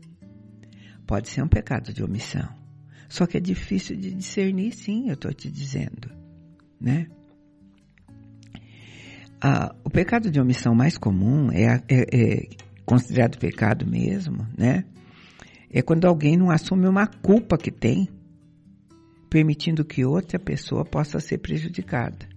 Pode 1.07 1.29
ser 1.29 1.43
um 1.43 1.49
pecado 1.49 1.93
de 1.93 2.03
omissão. 2.03 2.49
Só 3.09 3.27
que 3.27 3.37
é 3.37 3.41
difícil 3.41 3.97
de 3.97 4.15
discernir, 4.15 4.73
sim, 4.73 5.09
eu 5.09 5.15
estou 5.15 5.33
te 5.33 5.51
dizendo, 5.51 6.11
né? 6.81 7.09
Ah, 9.43 9.75
o 9.83 9.91
pecado 9.91 10.31
de 10.31 10.41
omissão 10.41 10.75
mais 10.75 10.97
comum 10.97 11.51
é, 11.51 11.83
é, 11.89 12.05
é 12.13 12.49
considerado 12.85 13.39
pecado 13.39 13.87
mesmo, 13.87 14.47
né? 14.57 14.85
É 15.71 15.81
quando 15.81 16.07
alguém 16.07 16.37
não 16.37 16.51
assume 16.51 16.89
uma 16.89 17.07
culpa 17.07 17.57
que 17.57 17.71
tem, 17.71 18.09
permitindo 19.31 19.85
que 19.85 20.05
outra 20.05 20.39
pessoa 20.39 20.85
possa 20.85 21.21
ser 21.21 21.39
prejudicada. 21.39 22.29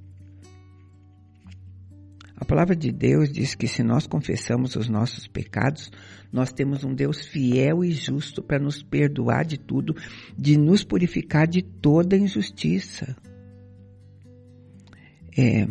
A 2.35 2.45
palavra 2.45 2.75
de 2.75 2.91
Deus 2.91 3.31
diz 3.31 3.55
que 3.55 3.67
se 3.67 3.81
nós 3.81 4.05
confessamos 4.05 4.75
os 4.75 4.89
nossos 4.89 5.27
pecados, 5.27 5.91
nós 6.31 6.51
temos 6.51 6.83
um 6.83 6.93
Deus 6.93 7.25
fiel 7.25 7.83
e 7.83 7.91
justo 7.91 8.43
para 8.43 8.59
nos 8.59 8.83
perdoar 8.83 9.45
de 9.45 9.57
tudo, 9.57 9.95
de 10.37 10.57
nos 10.57 10.83
purificar 10.83 11.47
de 11.47 11.61
toda 11.61 12.17
injustiça. 12.17 13.15
É, 15.37 15.67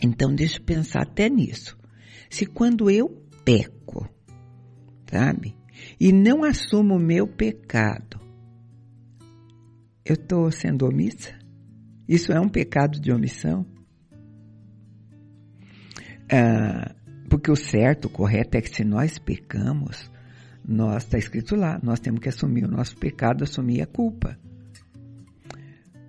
então, 0.00 0.34
deixa 0.34 0.58
eu 0.58 0.64
pensar 0.64 1.02
até 1.02 1.28
nisso. 1.28 1.76
Se 2.30 2.46
quando 2.46 2.88
eu 2.90 3.08
peco, 3.44 4.08
sabe? 5.10 5.59
E 6.00 6.12
não 6.12 6.44
assumo 6.44 6.94
o 6.94 6.98
meu 6.98 7.28
pecado, 7.28 8.18
eu 10.02 10.14
estou 10.14 10.50
sendo 10.50 10.86
omissa? 10.86 11.38
Isso 12.08 12.32
é 12.32 12.40
um 12.40 12.48
pecado 12.48 12.98
de 12.98 13.12
omissão? 13.12 13.66
Ah, 16.32 16.94
porque 17.28 17.50
o 17.50 17.56
certo, 17.56 18.06
o 18.06 18.10
correto 18.10 18.56
é 18.56 18.62
que 18.62 18.74
se 18.74 18.82
nós 18.82 19.18
pecamos, 19.18 20.10
nós, 20.66 21.04
está 21.04 21.18
escrito 21.18 21.54
lá, 21.54 21.78
nós 21.82 22.00
temos 22.00 22.20
que 22.20 22.30
assumir 22.30 22.64
o 22.64 22.70
nosso 22.70 22.96
pecado, 22.96 23.44
assumir 23.44 23.82
a 23.82 23.86
culpa. 23.86 24.38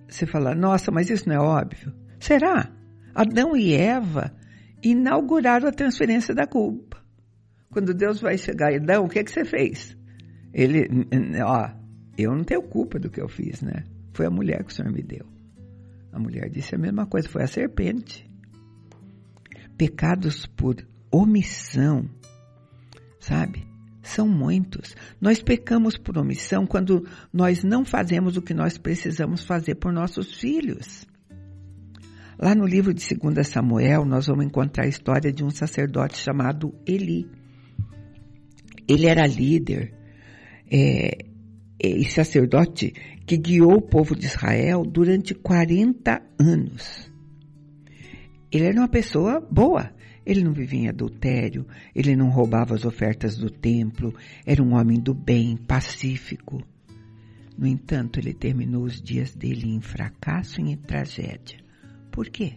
Você 0.08 0.26
fala, 0.26 0.54
nossa, 0.54 0.90
mas 0.90 1.10
isso 1.10 1.28
não 1.28 1.36
é 1.36 1.38
óbvio? 1.38 1.92
Será? 2.18 2.70
Adão 3.14 3.54
e 3.54 3.74
Eva 3.74 4.32
inauguraram 4.82 5.68
a 5.68 5.72
transferência 5.72 6.34
da 6.34 6.46
culpa. 6.46 6.91
Quando 7.72 7.94
Deus 7.94 8.20
vai 8.20 8.36
chegar, 8.36 8.72
Adão, 8.72 9.04
o 9.04 9.08
que, 9.08 9.18
é 9.18 9.24
que 9.24 9.30
você 9.30 9.46
fez? 9.46 9.96
Ele, 10.52 10.86
ó, 11.42 11.70
eu 12.18 12.30
não 12.36 12.44
tenho 12.44 12.62
culpa 12.62 12.98
do 12.98 13.08
que 13.10 13.20
eu 13.20 13.28
fiz, 13.28 13.62
né? 13.62 13.84
Foi 14.12 14.26
a 14.26 14.30
mulher 14.30 14.62
que 14.62 14.70
o 14.70 14.74
Senhor 14.74 14.92
me 14.92 15.02
deu. 15.02 15.26
A 16.12 16.18
mulher 16.18 16.50
disse 16.50 16.74
a 16.74 16.78
mesma 16.78 17.06
coisa, 17.06 17.30
foi 17.30 17.42
a 17.42 17.46
serpente. 17.46 18.30
Pecados 19.78 20.44
por 20.44 20.76
omissão, 21.10 22.04
sabe? 23.18 23.66
São 24.02 24.28
muitos. 24.28 24.94
Nós 25.18 25.42
pecamos 25.42 25.96
por 25.96 26.18
omissão 26.18 26.66
quando 26.66 27.06
nós 27.32 27.64
não 27.64 27.86
fazemos 27.86 28.36
o 28.36 28.42
que 28.42 28.52
nós 28.52 28.76
precisamos 28.76 29.44
fazer 29.44 29.76
por 29.76 29.90
nossos 29.90 30.34
filhos. 30.34 31.06
Lá 32.38 32.54
no 32.54 32.66
livro 32.66 32.92
de 32.92 33.02
2 33.14 33.48
Samuel, 33.48 34.04
nós 34.04 34.26
vamos 34.26 34.44
encontrar 34.44 34.84
a 34.84 34.88
história 34.88 35.32
de 35.32 35.42
um 35.42 35.50
sacerdote 35.50 36.18
chamado 36.18 36.74
Eli. 36.86 37.41
Ele 38.88 39.06
era 39.06 39.26
líder 39.26 39.94
é, 40.70 41.26
é, 41.82 41.88
e 41.88 42.04
sacerdote 42.04 42.92
que 43.26 43.36
guiou 43.36 43.74
o 43.74 43.82
povo 43.82 44.14
de 44.16 44.26
Israel 44.26 44.84
durante 44.84 45.34
40 45.34 46.22
anos. 46.38 47.10
Ele 48.50 48.64
era 48.64 48.80
uma 48.80 48.88
pessoa 48.88 49.40
boa. 49.40 49.90
Ele 50.24 50.44
não 50.44 50.52
vivia 50.52 50.82
em 50.82 50.88
adultério, 50.88 51.66
ele 51.92 52.14
não 52.14 52.30
roubava 52.30 52.76
as 52.76 52.84
ofertas 52.84 53.36
do 53.36 53.50
templo, 53.50 54.14
era 54.46 54.62
um 54.62 54.74
homem 54.74 55.00
do 55.00 55.12
bem, 55.12 55.56
pacífico. 55.56 56.62
No 57.58 57.66
entanto, 57.66 58.20
ele 58.20 58.32
terminou 58.32 58.84
os 58.84 59.02
dias 59.02 59.34
dele 59.34 59.68
em 59.68 59.80
fracasso 59.80 60.60
e 60.60 60.70
em 60.70 60.76
tragédia. 60.76 61.58
Por 62.10 62.28
quê? 62.28 62.54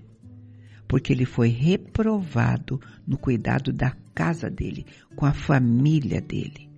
Porque 0.88 1.12
ele 1.12 1.26
foi 1.26 1.50
reprovado 1.50 2.80
no 3.08 3.18
cuidado 3.18 3.74
da 3.74 3.96
casa 4.16 4.50
dele, 4.50 4.86
com 5.16 5.26
a 5.26 5.34
família 5.34 6.22
dele. 6.22 6.70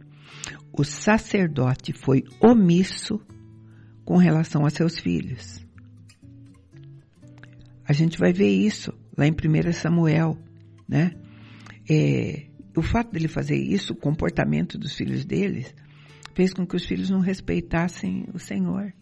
O 0.73 0.83
sacerdote 0.83 1.93
foi 1.93 2.23
omisso 2.41 3.21
com 4.03 4.17
relação 4.17 4.65
a 4.65 4.69
seus 4.69 4.99
filhos. 4.99 5.65
A 7.85 7.93
gente 7.93 8.17
vai 8.17 8.33
ver 8.33 8.49
isso 8.49 8.91
lá 9.17 9.25
em 9.25 9.31
1 9.31 9.71
Samuel, 9.73 10.37
né? 10.87 11.11
É, 11.89 12.47
o 12.75 12.81
fato 12.81 13.11
dele 13.11 13.27
fazer 13.27 13.55
isso, 13.55 13.93
o 13.93 13.95
comportamento 13.95 14.77
dos 14.77 14.93
filhos 14.93 15.25
deles, 15.25 15.73
fez 16.35 16.53
com 16.53 16.65
que 16.67 16.75
os 16.75 16.85
filhos 16.85 17.09
não 17.09 17.19
respeitassem 17.19 18.27
o 18.33 18.39
Senhor. 18.39 18.93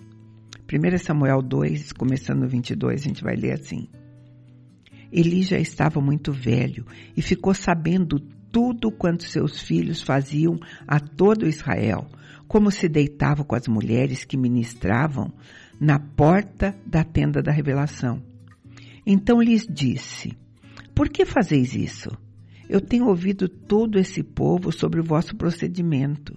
1 0.72 0.98
Samuel 0.98 1.42
2, 1.42 1.92
começando 1.94 2.42
no 2.42 2.48
22, 2.48 3.02
a 3.02 3.04
gente 3.04 3.24
vai 3.24 3.36
ler 3.36 3.54
assim. 3.54 3.90
Eli 5.18 5.44
já 5.44 5.58
estava 5.58 6.02
muito 6.02 6.34
velho 6.34 6.86
e 7.16 7.22
ficou 7.22 7.54
sabendo 7.54 8.20
tudo 8.52 8.92
quanto 8.92 9.24
seus 9.24 9.62
filhos 9.62 10.02
faziam 10.02 10.60
a 10.86 11.00
todo 11.00 11.48
Israel, 11.48 12.06
como 12.50 12.70
se 12.70 12.90
deitavam 12.90 13.46
com 13.46 13.56
as 13.56 13.66
mulheres 13.66 14.26
que 14.26 14.36
ministravam 14.36 15.32
na 15.80 15.98
porta 15.98 16.76
da 16.86 17.02
tenda 17.06 17.42
da 17.42 17.50
revelação. 17.50 18.22
Então 19.08 19.42
lhes 19.42 19.66
disse: 19.66 20.38
Por 20.94 21.08
que 21.08 21.24
fazeis 21.24 21.74
isso? 21.74 22.10
Eu 22.68 22.82
tenho 22.82 23.08
ouvido 23.08 23.48
todo 23.48 23.98
esse 23.98 24.22
povo 24.22 24.70
sobre 24.70 25.00
o 25.00 25.04
vosso 25.04 25.34
procedimento. 25.38 26.36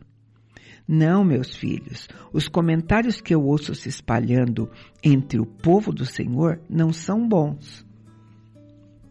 Não, 0.87 1.25
meus 1.25 1.57
filhos, 1.57 2.07
os 2.33 2.47
comentários 2.47 3.21
que 3.21 3.35
eu 3.35 3.43
ouço 3.43 3.75
se 3.75 3.89
espalhando 3.89 4.71
entre 5.03 5.41
o 5.41 5.47
povo 5.47 5.93
do 5.93 6.07
Senhor 6.07 6.61
não 6.71 6.93
são 6.93 7.27
bons. 7.27 7.88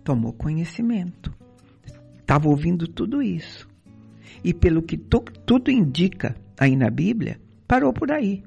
Tomou 0.08 0.32
conhecimento. 0.32 1.36
Estava 2.18 2.48
ouvindo 2.48 2.88
tudo 2.88 3.22
isso. 3.22 3.68
E 4.42 4.54
pelo 4.54 4.82
que 4.82 4.96
tu, 4.96 5.20
tudo 5.46 5.70
indica 5.70 6.34
aí 6.58 6.78
na 6.78 6.90
Bíblia, 6.90 7.42
parou 7.68 7.92
por 7.92 8.10
aí. 8.10 8.42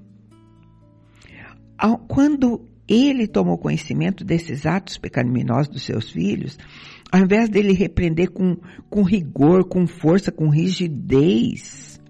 Quando 2.08 2.64
ele 2.88 3.28
tomou 3.28 3.58
conhecimento 3.58 4.24
desses 4.24 4.64
atos 4.64 4.96
pecaminosos 4.96 5.68
dos 5.68 5.82
seus 5.82 6.10
filhos, 6.10 6.56
ao 7.12 7.20
invés 7.20 7.50
dele 7.50 7.74
repreender 7.74 8.30
com, 8.30 8.56
com 8.88 9.02
rigor, 9.02 9.68
com 9.68 9.86
força, 9.86 10.32
com 10.32 10.48
rigidez, 10.48 12.00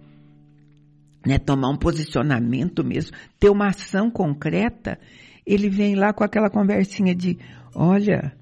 né, 1.27 1.41
tomar 1.41 1.71
um 1.71 1.77
posicionamento 1.77 2.85
mesmo, 2.85 3.17
ter 3.37 3.51
uma 3.51 3.67
ação 3.67 4.13
concreta, 4.13 4.97
ele 5.45 5.69
vem 5.69 5.97
lá 5.97 6.13
com 6.13 6.23
aquela 6.23 6.49
conversinha 6.49 7.17
de, 7.17 7.37
olha, 7.75 8.33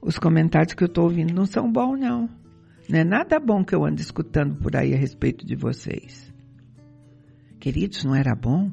os 0.00 0.18
comentários 0.18 0.74
que 0.74 0.82
eu 0.82 0.88
estou 0.88 1.04
ouvindo 1.04 1.34
não 1.34 1.46
são 1.46 1.70
bons 1.70 1.98
não. 1.98 2.28
Não 2.88 2.98
é 2.98 3.04
nada 3.04 3.38
bom 3.38 3.64
que 3.64 3.74
eu 3.74 3.84
ando 3.84 4.00
escutando 4.00 4.56
por 4.56 4.74
aí 4.74 4.94
a 4.94 4.96
respeito 4.96 5.44
de 5.44 5.54
vocês. 5.54 6.32
Queridos, 7.60 8.04
não 8.04 8.14
era 8.14 8.34
bom? 8.34 8.72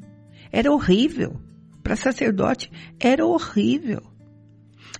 Era 0.50 0.72
horrível. 0.72 1.38
Para 1.82 1.96
sacerdote, 1.96 2.70
era 2.98 3.26
horrível. 3.26 4.02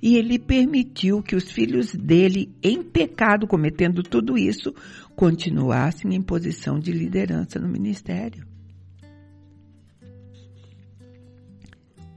E 0.02 0.16
ele 0.16 0.38
permitiu 0.38 1.22
que 1.22 1.34
os 1.34 1.50
filhos 1.50 1.94
dele, 1.94 2.54
em 2.62 2.82
pecado, 2.82 3.46
cometendo 3.46 4.02
tudo 4.02 4.36
isso, 4.36 4.74
continuassem 5.14 6.14
em 6.14 6.20
posição 6.20 6.78
de 6.78 6.92
liderança 6.92 7.58
no 7.58 7.68
ministério. 7.68 8.46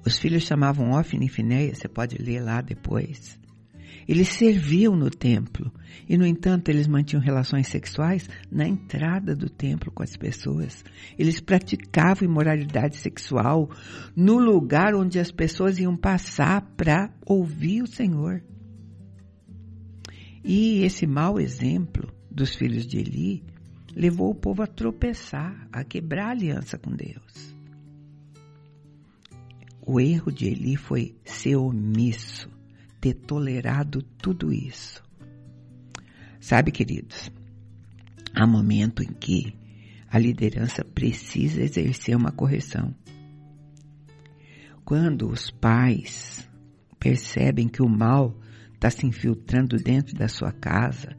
Os 0.05 0.19
filhos 0.19 0.43
chamavam 0.43 0.91
Ofne 0.91 1.27
e 1.27 1.73
você 1.73 1.87
pode 1.87 2.17
ler 2.21 2.41
lá 2.41 2.61
depois. 2.61 3.38
Eles 4.09 4.29
serviam 4.29 4.95
no 4.95 5.11
templo 5.11 5.71
e, 6.07 6.17
no 6.17 6.25
entanto, 6.25 6.69
eles 6.69 6.87
mantinham 6.87 7.21
relações 7.21 7.67
sexuais 7.67 8.27
na 8.51 8.67
entrada 8.67 9.35
do 9.35 9.47
templo 9.47 9.91
com 9.91 10.01
as 10.01 10.17
pessoas. 10.17 10.83
Eles 11.15 11.39
praticavam 11.39 12.27
imoralidade 12.27 12.97
sexual 12.97 13.69
no 14.15 14.39
lugar 14.39 14.95
onde 14.95 15.19
as 15.19 15.31
pessoas 15.31 15.77
iam 15.77 15.95
passar 15.95 16.61
para 16.75 17.13
ouvir 17.23 17.83
o 17.83 17.87
Senhor. 17.87 18.41
E 20.43 20.81
esse 20.81 21.05
mau 21.05 21.39
exemplo 21.39 22.11
dos 22.31 22.55
filhos 22.55 22.87
de 22.87 22.97
Eli 22.97 23.43
levou 23.95 24.31
o 24.31 24.35
povo 24.35 24.63
a 24.63 24.67
tropeçar, 24.67 25.67
a 25.71 25.83
quebrar 25.83 26.29
a 26.29 26.31
aliança 26.31 26.79
com 26.79 26.95
Deus. 26.95 27.55
O 29.85 29.99
erro 29.99 30.31
de 30.31 30.47
Eli 30.47 30.75
foi 30.77 31.15
ser 31.23 31.57
omisso 31.57 32.57
ter 32.99 33.13
tolerado 33.13 34.01
tudo 34.01 34.51
isso. 34.51 35.03
Sabe, 36.39 36.71
queridos, 36.71 37.31
há 38.33 38.47
momento 38.47 39.03
em 39.03 39.13
que 39.13 39.53
a 40.09 40.17
liderança 40.17 40.83
precisa 40.83 41.61
exercer 41.61 42.15
uma 42.15 42.31
correção. 42.31 42.95
Quando 44.83 45.29
os 45.29 45.51
pais 45.51 46.49
percebem 46.99 47.67
que 47.67 47.81
o 47.81 47.87
mal 47.87 48.35
está 48.73 48.89
se 48.89 49.05
infiltrando 49.05 49.77
dentro 49.77 50.17
da 50.17 50.27
sua 50.27 50.51
casa, 50.51 51.15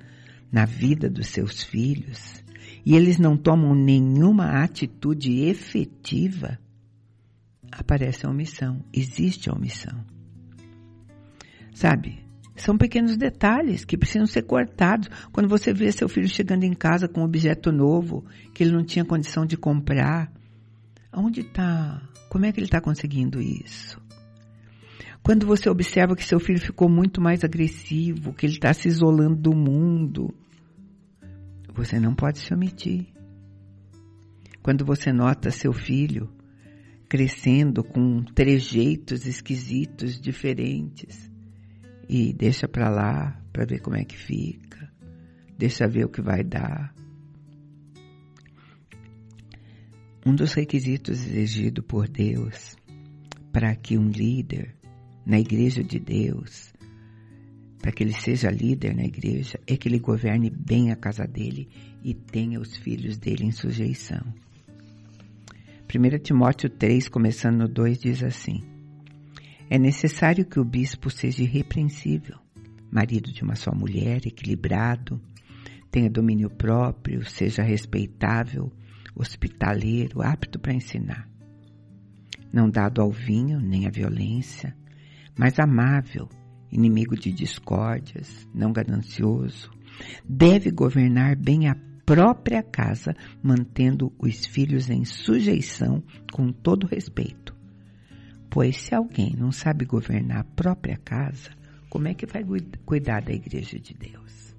na 0.50 0.64
vida 0.64 1.08
dos 1.08 1.28
seus 1.28 1.62
filhos, 1.62 2.42
e 2.84 2.96
eles 2.96 3.18
não 3.18 3.36
tomam 3.36 3.74
nenhuma 3.74 4.62
atitude 4.64 5.44
efetiva, 5.44 6.58
aparece 7.70 8.26
a 8.26 8.30
omissão, 8.30 8.84
existe 8.92 9.48
a 9.48 9.52
omissão. 9.52 10.04
Sabe? 11.80 12.22
São 12.56 12.76
pequenos 12.76 13.16
detalhes 13.16 13.86
que 13.86 13.96
precisam 13.96 14.26
ser 14.26 14.42
cortados. 14.42 15.08
Quando 15.32 15.48
você 15.48 15.72
vê 15.72 15.90
seu 15.90 16.10
filho 16.10 16.28
chegando 16.28 16.64
em 16.64 16.74
casa 16.74 17.08
com 17.08 17.22
um 17.22 17.24
objeto 17.24 17.72
novo 17.72 18.22
que 18.52 18.62
ele 18.62 18.72
não 18.72 18.84
tinha 18.84 19.02
condição 19.02 19.46
de 19.46 19.56
comprar, 19.56 20.30
onde 21.10 21.40
está? 21.40 22.06
Como 22.28 22.44
é 22.44 22.52
que 22.52 22.60
ele 22.60 22.66
está 22.66 22.82
conseguindo 22.82 23.40
isso? 23.40 23.98
Quando 25.22 25.46
você 25.46 25.70
observa 25.70 26.14
que 26.14 26.22
seu 26.22 26.38
filho 26.38 26.60
ficou 26.60 26.86
muito 26.86 27.18
mais 27.18 27.42
agressivo, 27.44 28.34
que 28.34 28.44
ele 28.44 28.52
está 28.52 28.74
se 28.74 28.86
isolando 28.86 29.36
do 29.36 29.56
mundo, 29.56 30.34
você 31.74 31.98
não 31.98 32.14
pode 32.14 32.40
se 32.40 32.52
omitir. 32.52 33.06
Quando 34.62 34.84
você 34.84 35.14
nota 35.14 35.50
seu 35.50 35.72
filho 35.72 36.28
crescendo 37.08 37.82
com 37.82 38.22
trejeitos 38.22 39.24
esquisitos, 39.24 40.20
diferentes, 40.20 41.29
e 42.12 42.32
deixa 42.32 42.66
para 42.66 42.90
lá 42.90 43.40
para 43.52 43.64
ver 43.64 43.78
como 43.78 43.96
é 43.96 44.04
que 44.04 44.16
fica, 44.16 44.92
deixa 45.56 45.86
ver 45.86 46.06
o 46.06 46.08
que 46.08 46.20
vai 46.20 46.42
dar. 46.42 46.92
Um 50.26 50.34
dos 50.34 50.52
requisitos 50.54 51.24
exigidos 51.24 51.84
por 51.86 52.08
Deus 52.08 52.76
para 53.52 53.76
que 53.76 53.96
um 53.96 54.08
líder 54.08 54.74
na 55.24 55.38
igreja 55.38 55.84
de 55.84 56.00
Deus, 56.00 56.72
para 57.78 57.92
que 57.92 58.02
ele 58.02 58.12
seja 58.12 58.50
líder 58.50 58.96
na 58.96 59.04
igreja, 59.04 59.60
é 59.64 59.76
que 59.76 59.88
ele 59.88 60.00
governe 60.00 60.50
bem 60.50 60.90
a 60.90 60.96
casa 60.96 61.24
dele 61.24 61.68
e 62.02 62.12
tenha 62.12 62.58
os 62.60 62.76
filhos 62.76 63.18
dele 63.18 63.44
em 63.44 63.52
sujeição. 63.52 64.34
1 65.88 66.18
Timóteo 66.18 66.68
3, 66.68 67.08
começando 67.08 67.58
no 67.58 67.68
2, 67.68 68.00
diz 68.00 68.22
assim: 68.24 68.69
é 69.70 69.78
necessário 69.78 70.44
que 70.44 70.58
o 70.58 70.64
bispo 70.64 71.08
seja 71.08 71.44
irrepreensível, 71.44 72.36
marido 72.90 73.32
de 73.32 73.44
uma 73.44 73.54
só 73.54 73.72
mulher, 73.72 74.26
equilibrado, 74.26 75.22
tenha 75.92 76.10
domínio 76.10 76.50
próprio, 76.50 77.24
seja 77.24 77.62
respeitável, 77.62 78.72
hospitaleiro, 79.14 80.22
apto 80.22 80.58
para 80.58 80.74
ensinar. 80.74 81.30
Não 82.52 82.68
dado 82.68 83.00
ao 83.00 83.12
vinho 83.12 83.60
nem 83.60 83.86
à 83.86 83.90
violência, 83.90 84.76
mas 85.38 85.60
amável, 85.60 86.28
inimigo 86.72 87.14
de 87.14 87.30
discórdias, 87.30 88.48
não 88.52 88.72
ganancioso, 88.72 89.70
deve 90.28 90.72
governar 90.72 91.36
bem 91.36 91.68
a 91.68 91.76
própria 92.04 92.60
casa, 92.60 93.14
mantendo 93.40 94.12
os 94.18 94.44
filhos 94.46 94.90
em 94.90 95.04
sujeição 95.04 96.02
com 96.32 96.50
todo 96.50 96.88
respeito 96.88 97.49
Pois 98.50 98.76
se 98.76 98.94
alguém 98.94 99.36
não 99.36 99.52
sabe 99.52 99.84
governar 99.84 100.40
a 100.40 100.44
própria 100.44 100.96
casa, 100.96 101.50
como 101.88 102.08
é 102.08 102.14
que 102.14 102.26
vai 102.26 102.44
cuidar 102.84 103.22
da 103.22 103.32
igreja 103.32 103.78
de 103.78 103.94
Deus? 103.94 104.54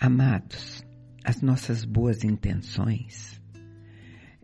Amados, 0.00 0.84
as 1.22 1.42
nossas 1.42 1.84
boas 1.84 2.24
intenções 2.24 3.40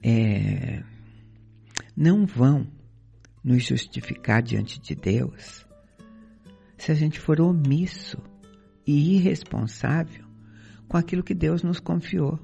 é, 0.03 0.83
não 1.97 2.27
vão 2.27 2.67
nos 3.43 3.65
justificar 3.65 4.43
diante 4.43 4.79
de 4.79 4.95
Deus 4.95 5.67
se 6.77 6.93
a 6.93 6.95
gente 6.95 7.19
for 7.19 7.41
omisso 7.41 8.19
e 8.87 9.17
irresponsável 9.17 10.25
com 10.87 10.97
aquilo 10.97 11.23
que 11.23 11.35
Deus 11.35 11.63
nos 11.63 11.81
confiou. 11.81 12.39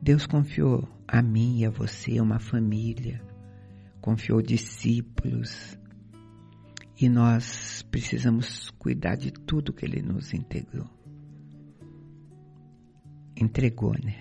Deus 0.00 0.26
confiou 0.26 0.88
a 1.06 1.20
mim 1.20 1.60
e 1.60 1.66
a 1.66 1.70
você 1.70 2.20
uma 2.20 2.38
família, 2.38 3.20
confiou 4.00 4.40
discípulos 4.40 5.78
e 7.00 7.08
nós 7.08 7.82
precisamos 7.90 8.70
cuidar 8.78 9.16
de 9.16 9.32
tudo 9.32 9.72
que 9.72 9.84
Ele 9.84 10.02
nos 10.02 10.32
integrou. 10.32 10.88
Entregou, 13.36 13.94
né? 14.02 14.16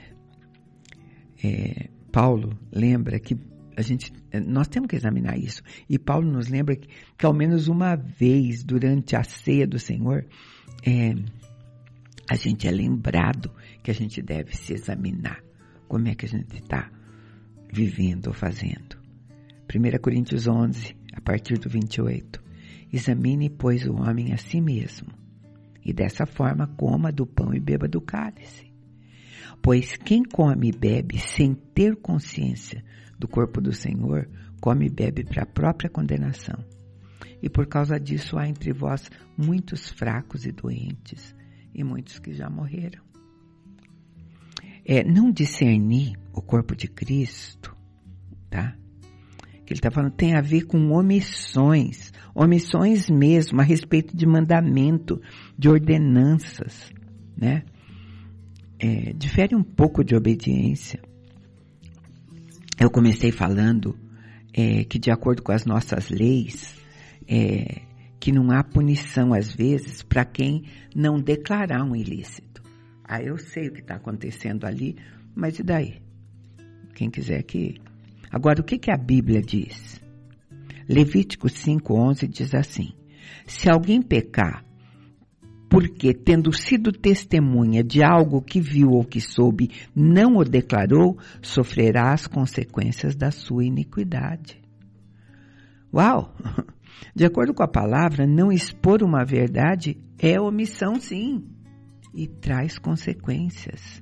É, 1.44 1.90
Paulo 2.12 2.58
lembra 2.72 3.20
que 3.20 3.38
a 3.76 3.82
gente, 3.82 4.12
nós 4.46 4.68
temos 4.68 4.88
que 4.88 4.96
examinar 4.96 5.38
isso. 5.38 5.62
E 5.88 6.00
Paulo 6.00 6.32
nos 6.32 6.48
lembra 6.48 6.76
que, 6.76 6.88
que 7.16 7.26
ao 7.26 7.34
menos 7.34 7.68
uma 7.68 7.96
vez 7.96 8.63
durante 8.63 9.16
a 9.16 9.24
ceia 9.24 9.68
do 9.68 9.78
Senhor, 9.78 10.26
é, 10.84 11.13
a 12.28 12.36
gente 12.36 12.68
é 12.68 12.72
lembrado 12.72 13.52
que 13.84 13.92
a 13.92 13.94
gente 13.94 14.22
deve 14.22 14.56
se 14.56 14.74
examinar 14.74 15.47
como 15.88 16.08
é 16.08 16.15
que 16.15 16.26
a 16.26 16.30
gente 16.30 16.56
está 16.56 16.91
vivendo 17.71 18.28
ou 18.28 18.34
fazendo. 18.34 18.97
1 19.73 20.00
Coríntios 20.02 20.47
11, 20.47 20.95
a 21.13 21.21
partir 21.21 21.58
do 21.58 21.69
28. 21.69 22.41
Examine, 22.91 23.50
pois, 23.50 23.86
o 23.86 23.95
homem 23.95 24.34
a 24.34 24.38
si 24.38 24.62
mesmo, 24.62 25.10
e 25.84 25.91
dessa 25.91 26.26
forma 26.26 26.67
coma 26.67 27.12
do 27.12 27.26
pão 27.26 27.54
e 27.54 27.60
beba 27.60 27.88
do 27.88 28.00
cálice. 28.00 28.71
Pois 29.62 29.97
quem 29.97 30.23
come 30.23 30.69
e 30.69 30.78
bebe 30.78 31.19
sem 31.19 31.54
ter 31.54 31.95
consciência 31.97 32.84
do 33.19 33.28
corpo 33.28 33.60
do 33.60 33.73
Senhor, 33.73 34.30
come 34.62 34.86
e 34.86 34.89
bebe 34.89 35.23
para 35.23 35.43
a 35.43 35.47
própria 35.47 35.89
condenação. 35.89 36.63
E 37.41 37.50
por 37.50 37.67
causa 37.67 38.00
disso 38.00 38.38
há 38.38 38.47
entre 38.47 38.71
vós 38.71 39.10
muitos 39.38 39.89
fracos 39.89 40.45
e 40.45 40.52
doentes, 40.52 41.36
e 41.73 41.84
muitos 41.84 42.19
que 42.19 42.34
já 42.34 42.50
morreram. 42.50 43.07
É, 44.88 45.04
não 45.04 45.30
discernir 45.30 46.17
o 46.34 46.41
corpo 46.41 46.73
de 46.73 46.88
Cristo, 46.88 47.76
tá? 48.50 48.73
Que 49.65 49.73
ele 49.73 49.80
está 49.80 49.91
falando 49.91 50.13
tem 50.13 50.34
a 50.34 50.41
ver 50.41 50.62
com 50.63 50.91
omissões, 50.91 52.13
omissões 52.34 53.10
mesmo 53.10 53.60
a 53.60 53.63
respeito 53.65 54.15
de 54.15 54.26
mandamento, 54.26 55.21
de 55.60 55.67
ordenanças, 55.67 56.89
né? 57.36 57.63
É, 58.80 59.12
difere 59.12 59.56
um 59.58 59.63
pouco 59.63 60.06
de 60.06 60.15
obediência. 60.15 61.02
Eu 62.80 62.89
comecei 62.89 63.32
falando 63.32 63.97
é, 64.54 64.86
que 64.86 64.97
de 64.97 65.12
acordo 65.12 65.43
com 65.43 65.52
as 65.52 65.65
nossas 65.65 66.10
leis, 66.10 66.78
é, 67.28 67.82
que 68.21 68.32
não 68.32 68.52
há 68.52 68.63
punição 68.63 69.34
às 69.34 69.54
vezes 69.54 70.02
para 70.02 70.23
quem 70.23 70.63
não 70.95 71.19
declarar 71.19 71.84
um 71.84 71.95
ilícito. 71.95 72.62
Ah, 73.08 73.22
eu 73.22 73.38
sei 73.38 73.70
o 73.70 73.74
que 73.74 73.80
está 73.80 73.96
acontecendo 73.96 74.65
ali, 74.65 74.98
mas 75.34 75.58
e 75.60 75.63
daí? 75.63 76.02
Quem 76.93 77.10
quiser 77.10 77.43
que. 77.43 77.80
Agora, 78.30 78.60
o 78.60 78.63
que, 78.63 78.78
que 78.78 78.91
a 78.91 78.98
Bíblia 78.98 79.41
diz? 79.41 80.02
Levítico 80.89 81.48
5,11 81.48 82.28
diz 82.28 82.54
assim: 82.54 82.93
Se 83.46 83.70
alguém 83.70 84.02
pecar, 84.02 84.65
porque, 85.70 86.13
tendo 86.13 86.52
sido 86.54 86.91
testemunha 86.91 87.84
de 87.84 88.04
algo 88.04 88.41
que 88.41 88.60
viu 88.60 88.91
ou 88.91 89.04
que 89.04 89.22
soube, 89.22 89.70
não 89.96 90.38
o 90.38 90.43
declarou, 90.43 91.17
sofrerá 91.41 92.13
as 92.13 92.26
consequências 92.26 93.15
da 93.15 93.32
sua 93.32 93.65
iniquidade. 93.65 94.62
Uau! 95.93 96.36
De 97.13 97.26
acordo 97.26 97.54
com 97.54 97.63
a 97.63 97.67
palavra, 97.67 98.26
não 98.26 98.52
expor 98.52 99.04
uma 99.04 99.24
verdade 99.24 99.98
é 100.17 100.39
omissão, 100.39 101.00
sim, 101.00 101.46
e 102.17 102.25
traz 102.25 102.80
consequências. 102.80 104.01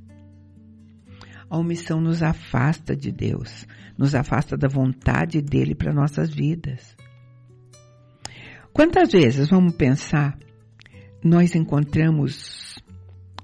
A 1.49 1.58
omissão 1.58 1.99
nos 1.99 2.23
afasta 2.23 2.95
de 2.95 3.12
Deus, 3.12 3.67
nos 3.97 4.15
afasta 4.15 4.56
da 4.56 4.69
vontade 4.69 5.41
dele 5.41 5.75
para 5.75 5.93
nossas 5.93 6.34
vidas. 6.34 6.95
Quantas 8.71 9.12
vezes 9.12 9.49
vamos 9.49 9.75
pensar, 9.75 10.39
nós 11.21 11.56
encontramos, 11.56 12.75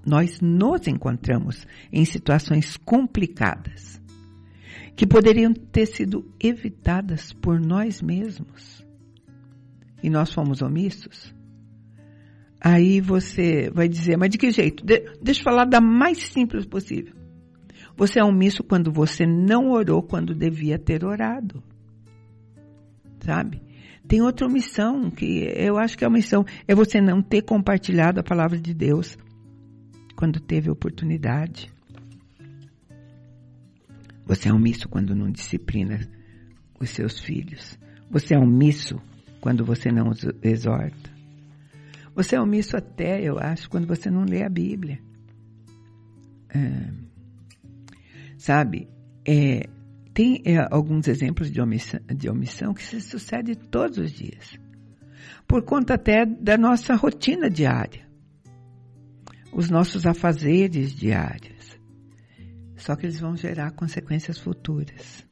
nós 0.06 0.40
nos 0.40 0.88
encontramos 0.88 1.68
em 1.92 2.06
situações 2.06 2.78
complicadas 2.78 4.02
que 4.96 5.06
poderiam 5.06 5.54
ter 5.54 5.86
sido 5.86 6.34
evitadas 6.40 7.34
por 7.34 7.60
nós 7.60 8.02
mesmos 8.02 8.86
e 10.02 10.10
nós 10.10 10.34
fomos 10.34 10.62
omissos? 10.62 11.34
Aí 12.64 13.02
você 13.02 13.72
vai 13.72 13.90
dizer, 13.90 14.18
mas 14.18 14.30
de 14.30 14.38
que 14.38 14.52
jeito? 14.52 14.86
De, 14.86 15.00
deixa 15.20 15.42
eu 15.42 15.44
falar 15.46 15.66
da 15.66 15.82
mais 15.82 16.20
simples 16.28 16.64
possível. 16.64 17.16
Você 17.98 18.20
é 18.20 18.24
omisso 18.24 18.64
quando 18.64 18.92
você 18.92 19.26
não 19.26 19.72
orou 19.72 20.04
quando 20.04 20.36
devia 20.36 20.78
ter 20.78 21.04
orado. 21.04 21.64
Sabe? 23.20 23.62
Tem 24.08 24.22
outra 24.22 24.46
omissão 24.46 25.10
que 25.10 25.48
eu 25.56 25.78
acho 25.78 25.98
que 25.98 26.04
é 26.04 26.08
a 26.08 26.10
omissão. 26.10 26.46
É 26.68 26.76
você 26.76 27.02
não 27.02 27.22
ter 27.22 27.42
compartilhado 27.42 28.20
a 28.20 28.24
palavra 28.24 28.60
de 28.60 28.74
Deus 28.76 29.18
quando 30.16 30.40
teve 30.40 30.70
oportunidade. 30.70 31.72
Você 34.26 34.50
é 34.50 34.54
omisso 34.54 34.88
quando 34.88 35.16
não 35.16 35.32
disciplina 35.32 36.00
os 36.80 36.92
seus 36.92 37.20
filhos. 37.20 37.78
Você 38.10 38.36
é 38.36 38.38
omisso 38.40 39.02
quando 39.40 39.66
você 39.66 39.92
não 39.92 40.10
os 40.10 40.24
exorta. 40.44 41.11
Você 42.16 42.36
é 42.36 42.42
omisso 42.42 42.76
até, 42.76 43.22
eu 43.22 43.40
acho, 43.40 43.70
quando 43.70 43.88
você 43.88 44.10
não 44.10 44.24
lê 44.24 44.44
a 44.44 44.50
Bíblia. 44.50 45.00
É, 46.54 46.92
sabe, 48.38 48.90
é, 49.26 49.70
tem 50.14 50.42
é, 50.46 50.58
alguns 50.70 51.08
exemplos 51.08 51.50
de 51.50 51.62
omissão, 51.62 52.00
de 52.14 52.30
omissão 52.30 52.74
que 52.74 52.84
se 52.84 53.00
sucede 53.00 53.56
todos 53.56 53.98
os 53.98 54.12
dias. 54.12 54.60
Por 55.48 55.64
conta 55.64 55.94
até 55.94 56.26
da 56.26 56.58
nossa 56.58 56.96
rotina 56.96 57.50
diária. 57.50 58.08
Os 59.54 59.70
nossos 59.70 60.06
afazeres 60.06 60.94
diários. 60.94 61.80
Só 62.76 62.96
que 62.96 63.06
eles 63.06 63.20
vão 63.20 63.36
gerar 63.36 63.72
consequências 63.72 64.38
futuras. 64.38 65.26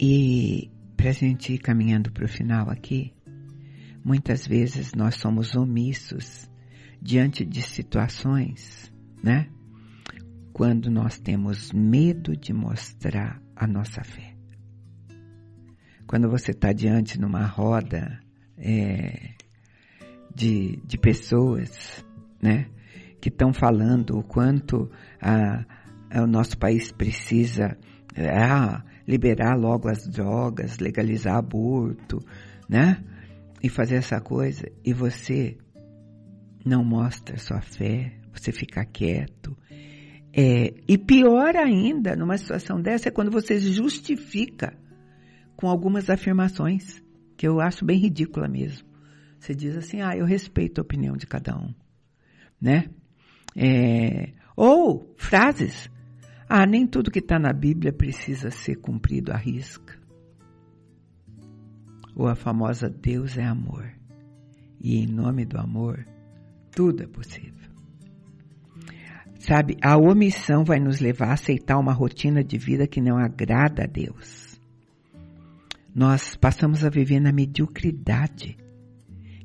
E 0.00 0.70
para 0.96 1.10
a 1.10 1.12
gente 1.12 1.54
ir 1.54 1.58
caminhando 1.58 2.12
para 2.12 2.24
o 2.24 2.28
final 2.28 2.68
aqui, 2.68 3.13
muitas 4.04 4.46
vezes 4.46 4.92
nós 4.94 5.14
somos 5.16 5.56
omissos 5.56 6.48
diante 7.00 7.44
de 7.44 7.62
situações, 7.62 8.92
né? 9.22 9.48
Quando 10.52 10.90
nós 10.90 11.18
temos 11.18 11.72
medo 11.72 12.36
de 12.36 12.52
mostrar 12.52 13.42
a 13.56 13.66
nossa 13.66 14.04
fé. 14.04 14.36
Quando 16.06 16.28
você 16.28 16.50
está 16.50 16.72
diante 16.72 17.18
numa 17.18 17.46
roda 17.46 18.20
é, 18.58 19.30
de, 20.34 20.76
de 20.84 20.98
pessoas, 20.98 22.04
né? 22.40 22.66
Que 23.20 23.30
estão 23.30 23.52
falando 23.54 24.18
o 24.18 24.22
quanto 24.22 24.90
a, 25.20 25.64
a, 26.10 26.22
o 26.22 26.26
nosso 26.26 26.58
país 26.58 26.92
precisa. 26.92 27.76
Ah, 28.16 28.84
liberar 29.06 29.56
logo 29.56 29.88
as 29.88 30.06
drogas, 30.06 30.78
legalizar 30.78 31.36
aborto, 31.36 32.20
né? 32.68 33.02
E 33.64 33.68
fazer 33.70 33.94
essa 33.96 34.20
coisa. 34.20 34.70
E 34.84 34.92
você 34.92 35.56
não 36.62 36.84
mostra 36.84 37.38
sua 37.38 37.62
fé, 37.62 38.12
você 38.30 38.52
fica 38.52 38.84
quieto. 38.84 39.56
É, 40.30 40.74
e 40.86 40.98
pior 40.98 41.56
ainda, 41.56 42.14
numa 42.14 42.36
situação 42.36 42.78
dessa, 42.78 43.08
é 43.08 43.10
quando 43.10 43.30
você 43.30 43.58
justifica 43.58 44.76
com 45.56 45.66
algumas 45.66 46.10
afirmações, 46.10 47.02
que 47.38 47.48
eu 47.48 47.58
acho 47.58 47.86
bem 47.86 47.98
ridícula 47.98 48.46
mesmo. 48.46 48.86
Você 49.38 49.54
diz 49.54 49.74
assim, 49.76 50.02
ah, 50.02 50.14
eu 50.14 50.26
respeito 50.26 50.80
a 50.80 50.82
opinião 50.82 51.16
de 51.16 51.26
cada 51.26 51.56
um, 51.56 51.72
né? 52.60 52.90
É, 53.56 54.32
ou 54.54 55.14
frases 55.16 55.88
ah, 56.48 56.66
nem 56.66 56.86
tudo 56.86 57.10
que 57.10 57.20
está 57.20 57.38
na 57.38 57.52
Bíblia 57.52 57.92
precisa 57.92 58.50
ser 58.50 58.76
cumprido 58.76 59.32
à 59.32 59.36
risca. 59.36 59.98
Ou 62.14 62.28
a 62.28 62.34
famosa 62.34 62.88
Deus 62.88 63.36
é 63.36 63.44
amor. 63.44 63.90
E 64.80 64.98
em 64.98 65.06
nome 65.06 65.44
do 65.44 65.58
amor, 65.58 66.06
tudo 66.70 67.02
é 67.02 67.06
possível. 67.06 67.52
Sabe, 69.38 69.76
a 69.82 69.96
omissão 69.96 70.64
vai 70.64 70.78
nos 70.78 71.00
levar 71.00 71.28
a 71.28 71.34
aceitar 71.34 71.78
uma 71.78 71.92
rotina 71.92 72.42
de 72.42 72.56
vida 72.56 72.86
que 72.86 73.00
não 73.00 73.18
agrada 73.18 73.84
a 73.84 73.86
Deus. 73.86 74.58
Nós 75.94 76.34
passamos 76.36 76.84
a 76.84 76.88
viver 76.88 77.20
na 77.20 77.32
mediocridade. 77.32 78.56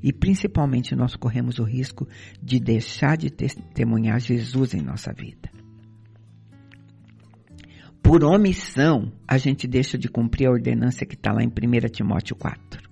E 0.01 0.13
principalmente 0.13 0.95
nós 0.95 1.15
corremos 1.15 1.59
o 1.59 1.63
risco 1.63 2.07
de 2.41 2.59
deixar 2.59 3.17
de 3.17 3.29
testemunhar 3.29 4.19
Jesus 4.19 4.73
em 4.73 4.81
nossa 4.81 5.11
vida 5.11 5.58
por 8.01 8.23
omissão, 8.23 9.11
a 9.27 9.37
gente 9.37 9.67
deixa 9.67 9.97
de 9.97 10.07
cumprir 10.07 10.47
a 10.47 10.51
ordenança 10.51 11.05
que 11.05 11.15
está 11.15 11.31
lá 11.31 11.43
em 11.43 11.47
1 11.47 11.89
Timóteo 11.89 12.35
4. 12.35 12.89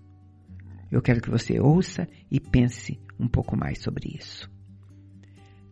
Eu 0.92 1.02
quero 1.02 1.22
que 1.22 1.30
você 1.30 1.60
ouça 1.60 2.08
e 2.32 2.40
pense 2.40 3.00
um 3.20 3.28
pouco 3.28 3.58
mais 3.58 3.82
sobre 3.82 4.16
isso. 4.18 4.50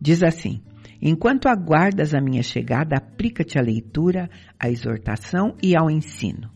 Diz 0.00 0.22
assim: 0.22 0.60
Enquanto 1.00 1.46
aguardas 1.46 2.14
a 2.14 2.20
minha 2.20 2.42
chegada, 2.42 2.96
aplica-te 2.96 3.58
à 3.58 3.62
leitura, 3.62 4.28
à 4.58 4.68
exortação 4.68 5.56
e 5.62 5.76
ao 5.76 5.90
ensino. 5.90 6.50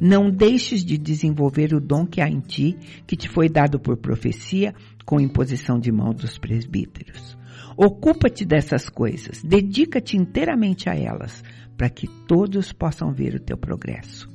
Não 0.00 0.30
deixes 0.30 0.84
de 0.84 0.98
desenvolver 0.98 1.74
o 1.74 1.80
dom 1.80 2.06
que 2.06 2.20
há 2.20 2.28
em 2.28 2.40
ti, 2.40 2.76
que 3.06 3.16
te 3.16 3.28
foi 3.28 3.48
dado 3.48 3.80
por 3.80 3.96
profecia, 3.96 4.74
com 5.06 5.20
imposição 5.20 5.78
de 5.78 5.92
mão 5.92 6.12
dos 6.12 6.36
presbíteros. 6.36 7.38
Ocupa-te 7.76 8.44
dessas 8.44 8.88
coisas, 8.88 9.42
dedica-te 9.42 10.16
inteiramente 10.16 10.90
a 10.90 10.94
elas, 10.94 11.44
para 11.76 11.88
que 11.88 12.08
todos 12.26 12.72
possam 12.72 13.12
ver 13.12 13.34
o 13.34 13.40
teu 13.40 13.56
progresso. 13.56 14.28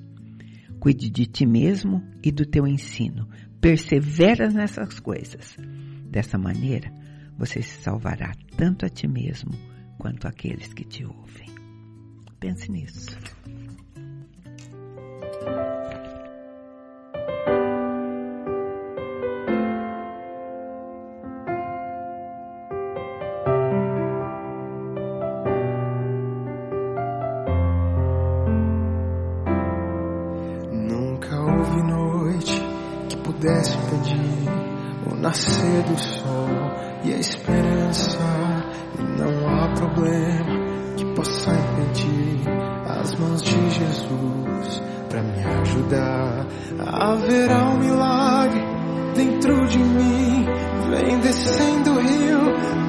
Cuide 0.79 1.09
de 1.09 1.25
ti 1.25 1.45
mesmo 1.45 2.01
e 2.23 2.31
do 2.31 2.45
teu 2.45 2.65
ensino. 2.65 3.27
Persevera 3.59 4.49
nessas 4.49 4.99
coisas. 4.99 5.57
Dessa 6.09 6.37
maneira, 6.37 6.91
você 7.37 7.61
se 7.61 7.81
salvará 7.81 8.31
tanto 8.55 8.85
a 8.85 8.89
ti 8.89 9.07
mesmo 9.07 9.51
quanto 9.97 10.27
aqueles 10.27 10.73
que 10.73 10.83
te 10.83 11.05
ouvem. 11.05 11.49
Pense 12.39 12.71
nisso. 12.71 13.17
As 43.11 43.19
mãos 43.19 43.41
de 43.41 43.69
Jesus 43.69 44.81
para 45.09 45.21
me 45.21 45.43
ajudar. 45.43 46.45
Haverá 46.79 47.69
um 47.69 47.77
milagre 47.79 48.63
dentro 49.15 49.67
de 49.67 49.79
mim, 49.79 50.45
vem 50.89 51.19
descendo 51.19 51.91
o 51.91 51.99
rio 51.99 52.39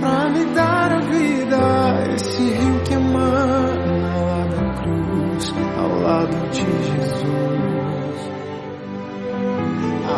para 0.01 0.31
me 0.31 0.45
dar 0.55 0.93
a 0.93 1.01
vida. 1.01 2.15
Esse 2.15 2.43
rio 2.43 2.81
que 2.85 2.95
emana 2.95 4.17
lá 4.17 4.47
da 4.47 4.83
cruz, 4.83 5.55
ao 5.77 6.01
lado 6.01 6.51
de 6.51 6.61
Jesus. 6.61 7.23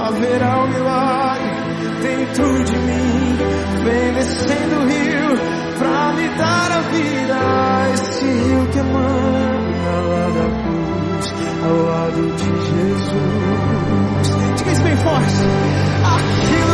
Haverá 0.06 0.64
um 0.64 0.68
milagre 0.68 1.50
dentro 2.02 2.64
de 2.64 2.76
mim, 2.76 3.36
vem 3.84 4.12
descendo 4.12 4.76
o 4.76 4.86
rio 4.86 5.38
para 5.78 6.12
me 6.12 6.28
dar 6.36 6.72
a 6.72 6.80
vida. 6.82 7.94
Esse 7.94 8.24
rio 8.26 8.68
que 8.70 8.78
emana 8.78 9.43
da 10.34 10.42
cruz, 10.42 11.26
ao 11.64 11.76
lado 11.86 12.22
de 12.36 12.44
Jesus. 12.44 14.26
Diga 14.56 14.72
isso 14.72 14.82
bem 14.82 14.96
forte. 14.96 15.34
Aquilo 16.02 16.73